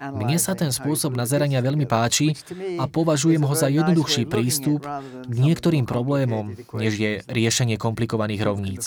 Mne 0.03 0.35
sa 0.41 0.57
ten 0.57 0.73
spôsob 0.73 1.15
nazerania 1.15 1.63
veľmi 1.63 1.87
páči 1.87 2.35
a 2.81 2.89
považujem 2.89 3.39
ho 3.39 3.53
za 3.55 3.71
jednoduchší 3.71 4.27
prístup 4.27 4.83
k 5.23 5.35
niektorým 5.37 5.87
problémom, 5.87 6.57
než 6.75 6.93
je 6.99 7.11
riešenie 7.29 7.79
komplikovaných 7.79 8.41
rovníc. 8.43 8.83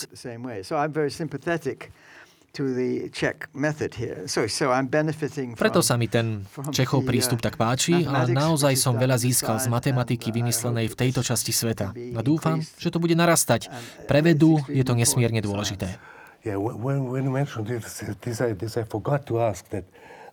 Preto 5.57 5.79
sa 5.85 5.93
mi 5.93 6.07
ten 6.09 6.27
Čechov 6.73 7.05
prístup 7.05 7.39
tak 7.43 7.53
páči 7.53 8.01
a 8.01 8.25
naozaj 8.25 8.73
som 8.73 8.97
veľa 8.97 9.17
získal 9.21 9.61
z 9.61 9.69
matematiky 9.69 10.33
vymyslenej 10.33 10.89
v 10.89 10.95
tejto 10.97 11.21
časti 11.21 11.53
sveta. 11.53 11.93
A 11.93 12.21
dúfam, 12.25 12.57
že 12.81 12.89
to 12.89 12.97
bude 12.97 13.13
narastať. 13.13 13.69
Pre 14.09 14.19
vedu 14.25 14.57
je 14.73 14.81
to 14.81 14.97
nesmierne 14.97 15.37
dôležité. 15.43 16.01
Yeah, 16.45 16.57
when, 16.57 17.11
when 17.11 17.25
you 17.25 17.33
mentioned 17.33 17.67
this, 17.67 18.01
this, 18.21 18.39
I, 18.39 18.53
this 18.53 18.77
I 18.77 18.83
forgot 18.83 19.25
to 19.27 19.41
ask 19.41 19.67
that, 19.69 19.83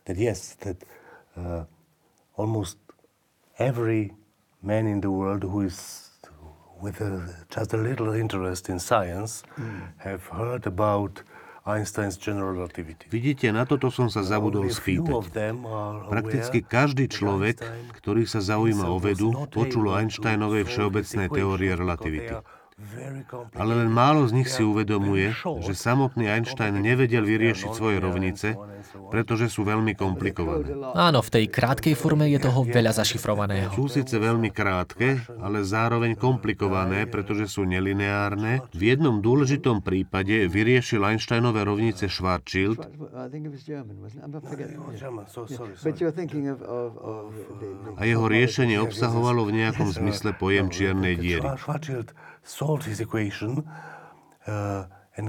that 0.05 0.17
yes, 0.17 0.55
that 0.63 0.79
uh, 1.35 1.65
almost 2.37 2.79
every 3.59 4.13
man 4.63 4.87
in 4.87 5.01
the 5.01 5.11
world 5.11 5.43
who 5.43 5.63
is 5.63 6.11
with 6.81 7.01
a, 7.01 7.35
just 7.51 7.73
a 7.73 7.77
little 7.77 8.13
interest 8.13 8.69
in 8.69 8.79
science 8.79 9.43
mm. 9.59 9.89
have 9.99 10.27
heard 10.27 10.67
about 10.67 11.23
Einstein's 11.65 12.21
general 12.21 12.53
relativity. 12.53 13.09
Vidíte, 13.09 13.49
na 13.49 13.65
toto 13.65 13.89
som 13.89 14.13
sa 14.13 14.21
zabudol 14.21 14.69
spýtať. 14.69 15.33
Prakticky 16.13 16.61
každý 16.61 17.09
človek, 17.09 17.65
ktorý 17.97 18.29
sa 18.29 18.45
zaujíma 18.45 18.85
o 18.85 19.01
vedu, 19.01 19.49
počul 19.49 19.89
o 19.89 19.97
Einsteinovej 19.97 20.69
všeobecnej 20.69 21.33
teórie 21.33 21.73
relativity. 21.73 22.37
Ale 23.55 23.73
len 23.79 23.87
málo 23.87 24.27
z 24.27 24.35
nich 24.35 24.51
si 24.51 24.67
uvedomuje, 24.67 25.31
že 25.63 25.79
samotný 25.79 26.27
Einstein 26.27 26.75
nevedel 26.83 27.23
vyriešiť 27.23 27.71
svoje 27.71 28.03
rovnice, 28.03 28.59
pretože 29.15 29.47
sú 29.47 29.63
veľmi 29.63 29.95
komplikované. 29.95 30.75
Áno, 30.91 31.23
v 31.23 31.31
tej 31.31 31.45
krátkej 31.55 31.95
forme 31.95 32.27
je 32.35 32.43
toho 32.43 32.67
veľa 32.67 32.91
zašifrovaného. 32.99 33.71
Sú 33.79 33.87
síce 33.87 34.19
veľmi 34.19 34.51
krátke, 34.51 35.23
ale 35.39 35.63
zároveň 35.63 36.19
komplikované, 36.19 37.07
pretože 37.07 37.47
sú 37.47 37.63
nelineárne. 37.63 38.67
V 38.75 38.83
jednom 38.91 39.23
dôležitom 39.23 39.79
prípade 39.79 40.51
vyriešil 40.51 41.07
Einsteinové 41.07 41.63
rovnice 41.63 42.11
Schwarzschild, 42.11 42.83
a 47.95 48.03
jeho 48.03 48.27
riešenie 48.27 48.83
obsahovalo 48.83 49.47
v 49.47 49.63
nejakom 49.63 49.89
zmysle 50.03 50.35
pojem 50.35 50.67
čiernej 50.75 51.15
diery. 51.15 51.47
Solved 52.65 52.85
his 52.93 53.01
equation 53.07 53.53
uh, 54.47 54.85
and 55.17 55.27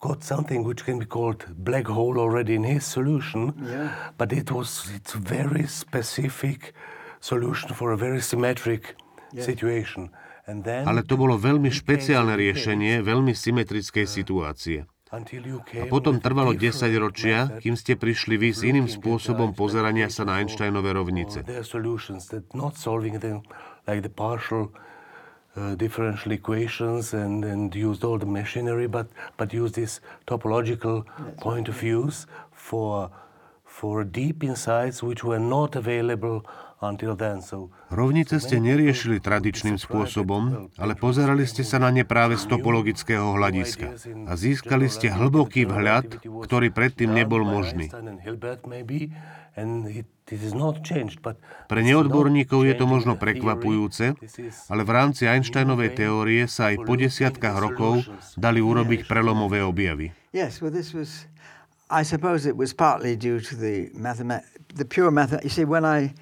got 0.00 0.22
something 0.22 0.60
which 0.68 0.82
can 0.84 0.98
be 0.98 1.08
called 1.16 1.40
black 1.68 1.86
hole 1.96 2.16
already 2.24 2.54
in 2.60 2.64
his 2.74 2.84
solution, 2.96 3.42
yeah. 3.62 3.88
but 4.18 4.28
it 4.40 4.48
was 4.56 4.68
it's 4.96 5.14
a 5.14 5.22
very 5.38 5.66
specific 5.82 6.60
solution 7.30 7.68
for 7.78 7.88
a 7.96 7.98
very 8.06 8.20
symmetric 8.20 8.82
yeah. 9.32 9.44
situation. 9.48 10.10
And 10.46 10.58
then 10.68 10.84
Ale 10.84 11.08
to 11.08 11.16
bolo 11.16 11.40
veľmi 11.40 11.72
špeciálne 11.72 12.36
riešenie 12.36 13.00
veľmi 13.00 13.32
symetrickej 13.32 14.04
situácie. 14.04 14.84
A 15.14 15.86
potom 15.86 16.18
trvalo 16.18 16.58
10 16.58 16.90
ročia, 16.98 17.46
kým 17.62 17.78
ste 17.78 17.94
prišli 17.94 18.34
vy 18.34 18.50
s 18.50 18.66
iným 18.66 18.90
spôsobom 18.90 19.54
pozerania 19.54 20.10
sa 20.10 20.26
na 20.26 20.42
Einsteinové 20.42 20.90
rovnice 20.90 21.38
uh, 25.56 25.74
differential 25.74 26.32
equations 26.32 27.14
and, 27.14 27.44
and 27.44 27.74
used 27.74 28.04
all 28.04 28.18
the 28.18 28.26
machinery, 28.26 28.86
but, 28.86 29.06
but 29.36 29.52
used 29.52 29.74
this 29.74 30.00
topological 30.26 31.04
yes. 31.04 31.40
point 31.40 31.68
of 31.68 31.76
views 31.76 32.26
for, 32.52 33.10
for 33.64 34.04
deep 34.04 34.42
insights 34.44 35.02
which 35.02 35.24
were 35.24 35.38
not 35.38 35.76
available 35.76 36.44
Rovnice 37.88 38.36
ste 38.44 38.60
neriešili 38.60 39.16
tradičným 39.24 39.80
spôsobom, 39.80 40.68
ale 40.76 40.92
pozerali 40.98 41.48
ste 41.48 41.64
sa 41.64 41.80
na 41.80 41.88
ne 41.88 42.04
práve 42.04 42.36
z 42.36 42.44
topologického 42.44 43.32
hľadiska 43.32 43.96
a 44.28 44.32
získali 44.36 44.92
ste 44.92 45.08
hlboký 45.08 45.64
vhľad, 45.64 46.20
ktorý 46.20 46.68
predtým 46.68 47.16
nebol 47.16 47.40
možný. 47.40 47.88
Pre 51.68 51.80
neodborníkov 51.84 52.60
je 52.66 52.74
to 52.74 52.84
možno 52.90 53.14
prekvapujúce, 53.14 54.18
ale 54.66 54.82
v 54.82 54.90
rámci 54.90 55.30
Einsteinovej 55.30 55.94
teórie 55.94 56.50
sa 56.50 56.74
aj 56.74 56.82
po 56.82 56.98
desiatkách 56.98 57.56
rokov 57.62 58.02
dali 58.34 58.58
urobiť 58.58 59.06
prelomové 59.06 59.62
objavy. 59.62 60.10
I 61.92 62.02
suppose 62.02 62.48
it 62.48 62.56
was 62.56 62.72
partly 62.72 63.14
due 63.14 63.38
to 63.38 63.54
the, 63.54 63.92
mathemat- 63.94 64.42
the 64.74 64.88
pure 64.88 65.12
mathematics. 65.12 65.44
You 65.44 65.52
see, 65.52 65.68
when 65.68 65.84
I 65.84 66.16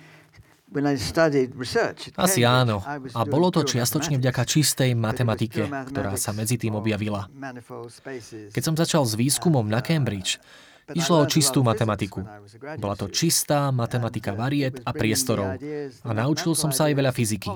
asi 2.16 2.40
áno. 2.48 2.80
A 3.12 3.22
bolo 3.28 3.52
to 3.52 3.60
čiastočne 3.60 4.16
vďaka 4.16 4.42
čistej 4.48 4.96
matematike, 4.96 5.68
ktorá 5.68 6.16
sa 6.16 6.32
medzi 6.32 6.56
tým 6.56 6.72
objavila. 6.72 7.28
Keď 8.56 8.62
som 8.64 8.72
začal 8.72 9.04
s 9.04 9.12
výskumom 9.12 9.68
na 9.68 9.84
Cambridge, 9.84 10.40
Išlo 10.90 11.22
o 11.22 11.30
čistú 11.30 11.62
matematiku. 11.62 12.26
Bola 12.82 12.98
to 12.98 13.06
čistá 13.06 13.70
matematika 13.70 14.34
variet 14.34 14.82
a 14.82 14.90
priestorov. 14.90 15.54
A 16.02 16.10
naučil 16.10 16.58
som 16.58 16.74
sa 16.74 16.90
aj 16.90 16.94
veľa 16.98 17.12
fyziky. 17.14 17.46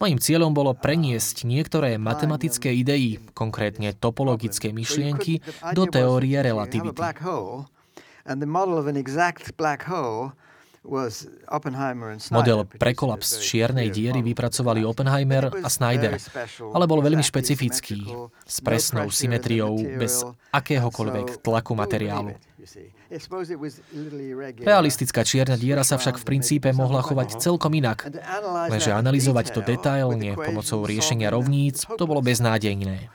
Mojím 0.00 0.18
cieľom 0.18 0.56
bolo 0.56 0.72
preniesť 0.72 1.44
niektoré 1.44 2.00
matematické 2.00 2.72
idei, 2.72 3.20
konkrétne 3.36 3.92
topologické 3.92 4.72
myšlienky, 4.72 5.44
do 5.76 5.84
teórie 5.84 6.40
relativity. 6.40 6.96
Model 8.24 10.32
pre 12.76 12.92
kolaps 12.92 13.40
čiernej 13.40 13.88
diery 13.88 14.20
vypracovali 14.20 14.84
Oppenheimer 14.84 15.48
a 15.64 15.68
Snyder, 15.72 16.20
ale 16.60 16.84
bol 16.84 17.00
veľmi 17.00 17.24
špecifický, 17.24 18.04
s 18.44 18.60
presnou 18.60 19.08
symetriou, 19.08 19.80
bez 19.96 20.20
akéhokoľvek 20.52 21.40
tlaku 21.40 21.72
materiálu. 21.72 22.36
Realistická 24.64 25.22
čierna 25.22 25.54
diera 25.54 25.86
sa 25.86 25.94
však 25.94 26.18
v 26.18 26.24
princípe 26.26 26.68
mohla 26.74 26.98
chovať 26.98 27.38
celkom 27.38 27.70
inak, 27.78 28.10
lenže 28.70 28.90
analyzovať 28.90 29.46
to 29.54 29.60
detailne 29.62 30.34
pomocou 30.34 30.82
riešenia 30.82 31.30
rovníc, 31.30 31.86
to 31.94 32.04
bolo 32.10 32.18
beznádejné. 32.18 33.08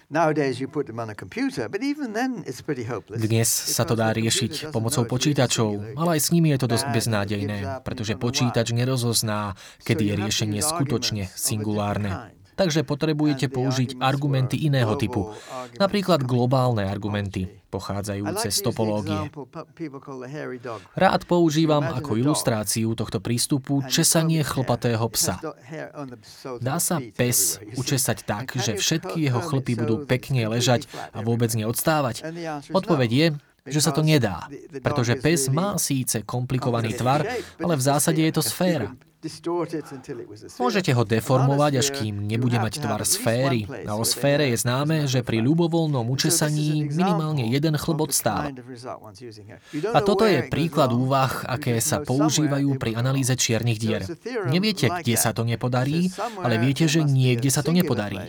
Dnes 3.10 3.50
sa 3.52 3.84
to 3.84 3.94
dá 4.00 4.10
riešiť 4.16 4.72
pomocou 4.72 5.04
počítačov, 5.04 6.00
ale 6.00 6.10
aj 6.16 6.22
s 6.24 6.30
nimi 6.32 6.56
je 6.56 6.60
to 6.64 6.68
dosť 6.72 6.86
beznádejné, 6.96 7.84
pretože 7.84 8.16
počítač 8.16 8.72
nerozozná, 8.72 9.60
kedy 9.84 10.04
je 10.10 10.14
riešenie 10.16 10.62
skutočne 10.64 11.28
singulárne 11.36 12.39
takže 12.60 12.84
potrebujete 12.84 13.48
použiť 13.48 14.04
argumenty 14.04 14.60
iného 14.68 14.92
typu, 15.00 15.32
napríklad 15.80 16.28
globálne 16.28 16.84
argumenty, 16.84 17.48
pochádzajúce 17.72 18.52
z 18.52 18.60
topológie. 18.60 19.32
Rád 21.00 21.22
používam 21.24 21.86
ako 21.88 22.20
ilustráciu 22.20 22.92
tohto 23.00 23.24
prístupu 23.24 23.80
česanie 23.88 24.44
chlpatého 24.44 25.08
psa. 25.16 25.40
Dá 26.60 26.78
sa 26.84 27.00
pes 27.16 27.64
učesať 27.80 28.28
tak, 28.28 28.60
že 28.60 28.76
všetky 28.76 29.32
jeho 29.32 29.40
chlpy 29.40 29.80
budú 29.80 30.04
pekne 30.04 30.52
ležať 30.52 30.92
a 31.16 31.24
vôbec 31.24 31.56
neodstávať? 31.56 32.28
Odpoveď 32.76 33.10
je, 33.10 33.28
že 33.66 33.80
sa 33.80 33.92
to 33.92 34.06
nedá, 34.06 34.48
pretože 34.84 35.18
pes 35.20 35.50
má 35.52 35.76
síce 35.82 36.24
komplikovaný 36.24 36.96
tvar, 36.96 37.26
ale 37.60 37.74
v 37.76 37.84
zásade 37.84 38.22
je 38.24 38.34
to 38.34 38.44
sféra. 38.44 38.92
Môžete 40.64 40.96
ho 40.96 41.04
deformovať, 41.04 41.74
až 41.76 41.88
kým 41.92 42.24
nebude 42.24 42.56
mať 42.56 42.80
tvar 42.80 43.04
sféry. 43.04 43.68
A 43.84 44.00
o 44.00 44.08
sfére 44.08 44.48
je 44.48 44.64
známe, 44.64 45.12
že 45.12 45.28
pri 45.28 45.44
ľubovoľnom 45.44 46.08
učesaní 46.08 46.88
minimálne 46.88 47.52
jeden 47.52 47.76
chlbot 47.76 48.16
stáva. 48.16 48.56
A 49.92 50.00
toto 50.00 50.24
je 50.24 50.48
príklad 50.48 50.96
úvah, 50.96 51.44
aké 51.52 51.84
sa 51.84 52.00
používajú 52.00 52.80
pri 52.80 52.96
analýze 52.96 53.36
čiernych 53.36 53.76
dier. 53.76 54.08
Neviete, 54.48 54.88
kde 54.88 55.20
sa 55.20 55.36
to 55.36 55.44
nepodarí, 55.44 56.08
ale 56.40 56.56
viete, 56.56 56.88
že 56.88 57.04
niekde 57.04 57.52
sa 57.52 57.60
to 57.60 57.76
nepodarí. 57.76 58.24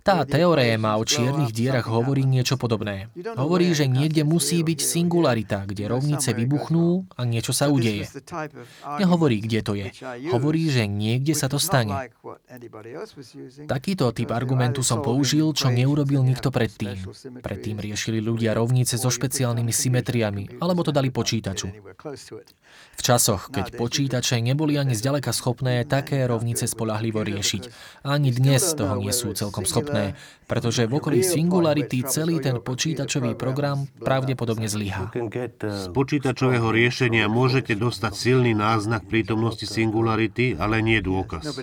Tá 0.00 0.24
teóréma 0.24 0.96
o 0.96 1.04
čiernych 1.04 1.52
dierach 1.52 1.86
hovorí 1.88 2.24
niečo 2.24 2.56
podobné. 2.56 3.12
Hovorí, 3.36 3.72
že 3.76 3.84
niekde 3.84 4.24
musí 4.24 4.64
byť 4.64 4.80
singularita, 4.80 5.68
kde 5.68 5.92
rovnice 5.92 6.32
vybuchnú 6.32 7.04
a 7.16 7.28
niečo 7.28 7.52
sa 7.52 7.68
udeje. 7.68 8.08
Nehovorí, 8.96 9.44
kde 9.44 9.60
to 9.60 9.72
je. 9.76 9.92
Hovorí, 10.32 10.72
že 10.72 10.88
niekde 10.88 11.36
sa 11.36 11.52
to 11.52 11.60
stane. 11.60 12.10
Takýto 13.68 14.08
typ 14.16 14.30
argumentu 14.32 14.80
som 14.80 15.04
použil, 15.04 15.52
čo 15.52 15.68
neurobil 15.68 16.24
nikto 16.24 16.48
predtým. 16.48 16.96
Predtým 17.44 17.76
riešili 17.76 18.24
ľudia 18.24 18.56
rovnice 18.56 18.96
so 18.96 19.12
špeciálnymi 19.12 19.72
symetriami, 19.72 20.44
alebo 20.64 20.80
to 20.80 20.92
dali 20.92 21.12
počítaču. 21.12 21.68
V 22.98 23.02
časoch, 23.02 23.48
keď 23.48 23.80
počítače 23.80 24.44
neboli 24.44 24.76
ani 24.76 24.92
zďaleka 24.92 25.32
schopné 25.32 25.88
také 25.88 26.20
rovnice 26.28 26.68
spolahlivo 26.68 27.24
riešiť, 27.24 27.62
ani 28.04 28.28
dnes 28.28 28.76
toho 28.76 29.00
nie 29.00 29.08
sú 29.08 29.32
celkom 29.32 29.64
schopné 29.64 30.12
pretože 30.50 30.90
v 30.90 30.98
okolí 30.98 31.22
Singularity 31.22 32.02
celý 32.10 32.42
ten 32.42 32.58
počítačový 32.58 33.38
program 33.38 33.86
pravdepodobne 34.02 34.66
zlyhá. 34.66 35.14
Z 35.62 35.86
počítačového 35.94 36.74
riešenia 36.74 37.30
môžete 37.30 37.78
dostať 37.78 38.12
silný 38.18 38.58
náznak 38.58 39.06
prítomnosti 39.06 39.62
Singularity, 39.62 40.58
ale 40.58 40.82
nie 40.82 40.98
dôkaz. 40.98 41.54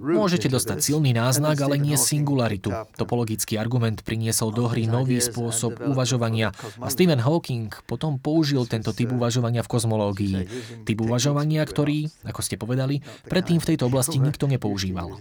Môžete 0.00 0.48
dostať 0.48 0.78
silný 0.80 1.12
náznak, 1.16 1.56
ale 1.60 1.80
nie 1.80 1.96
singularitu. 1.96 2.72
Topologický 2.96 3.56
argument 3.56 4.04
priniesol 4.04 4.52
do 4.52 4.68
hry 4.68 4.86
nový 4.86 5.18
spôsob 5.20 5.80
uvažovania 5.82 6.52
a 6.80 6.88
Stephen 6.88 7.20
Hawking 7.20 7.72
potom 7.88 8.20
použil 8.20 8.64
tento 8.68 8.92
typ 8.92 9.12
uvažovania 9.12 9.64
v 9.64 9.70
kozmológii. 9.72 10.36
Typ 10.84 10.98
uvažovania, 11.00 11.64
ktorý, 11.64 12.08
ako 12.26 12.40
ste 12.40 12.56
povedali, 12.60 13.00
predtým 13.28 13.60
v 13.60 13.68
tejto 13.74 13.88
oblasti 13.88 14.20
nikto 14.20 14.48
nepoužíval. 14.48 15.16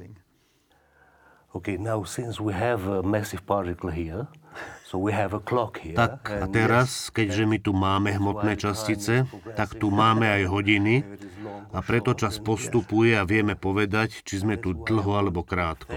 Tak 5.95 6.27
a 6.27 6.45
teraz, 6.51 7.11
keďže 7.11 7.43
my 7.47 7.57
tu 7.63 7.71
máme 7.71 8.11
hmotné 8.11 8.59
častice, 8.59 9.23
tak 9.55 9.79
tu 9.79 9.87
máme 9.87 10.27
aj 10.27 10.43
hodiny 10.51 11.03
a 11.71 11.79
preto 11.79 12.11
čas 12.11 12.43
postupuje 12.43 13.15
a 13.15 13.23
vieme 13.23 13.55
povedať, 13.55 14.23
či 14.27 14.43
sme 14.43 14.59
tu 14.59 14.75
dlho 14.75 15.11
alebo 15.15 15.47
krátko. 15.47 15.95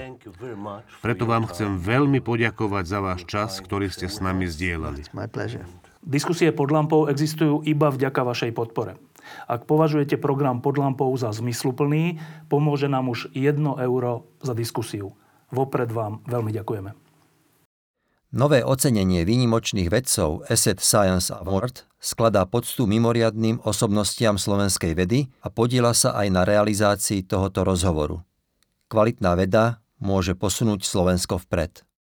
Preto 1.03 1.27
vám 1.27 1.51
chcem 1.51 1.79
veľmi 1.79 2.23
poďakovať 2.23 2.85
za 2.87 2.99
váš 3.03 3.23
čas, 3.27 3.59
ktorý 3.59 3.91
ste 3.91 4.07
s 4.07 4.23
nami 4.23 4.47
zdieľali. 4.47 5.11
Diskusie 6.05 6.55
pod 6.55 6.71
lampou 6.71 7.11
existujú 7.11 7.65
iba 7.67 7.91
vďaka 7.91 8.21
vašej 8.23 8.53
podpore. 8.55 8.95
Ak 9.49 9.65
považujete 9.65 10.21
program 10.21 10.61
pod 10.61 10.77
lampou 10.77 11.11
za 11.17 11.33
zmysluplný, 11.33 12.21
pomôže 12.47 12.87
nám 12.87 13.09
už 13.09 13.33
1 13.33 13.57
euro 13.81 14.29
za 14.45 14.53
diskusiu. 14.53 15.17
Vopred 15.55 15.95
vám 15.95 16.19
veľmi 16.27 16.51
ďakujeme. 16.51 16.91
Nové 18.35 18.67
ocenenie 18.67 19.23
výnimočných 19.23 19.87
vedcov 19.87 20.43
Asset 20.51 20.83
Science 20.83 21.31
Award 21.31 21.87
skladá 22.03 22.43
poctu 22.43 22.83
mimoriadným 22.83 23.63
osobnostiam 23.63 24.35
slovenskej 24.35 24.99
vedy 24.99 25.31
a 25.39 25.55
podiela 25.55 25.95
sa 25.95 26.19
aj 26.19 26.35
na 26.35 26.43
realizácii 26.43 27.23
tohoto 27.23 27.63
rozhovoru. 27.63 28.27
Kvalitná 28.91 29.39
veda 29.39 29.79
môže 30.03 30.35
posunúť 30.35 30.83
Slovensko 30.83 31.39
vpred. 31.47 31.87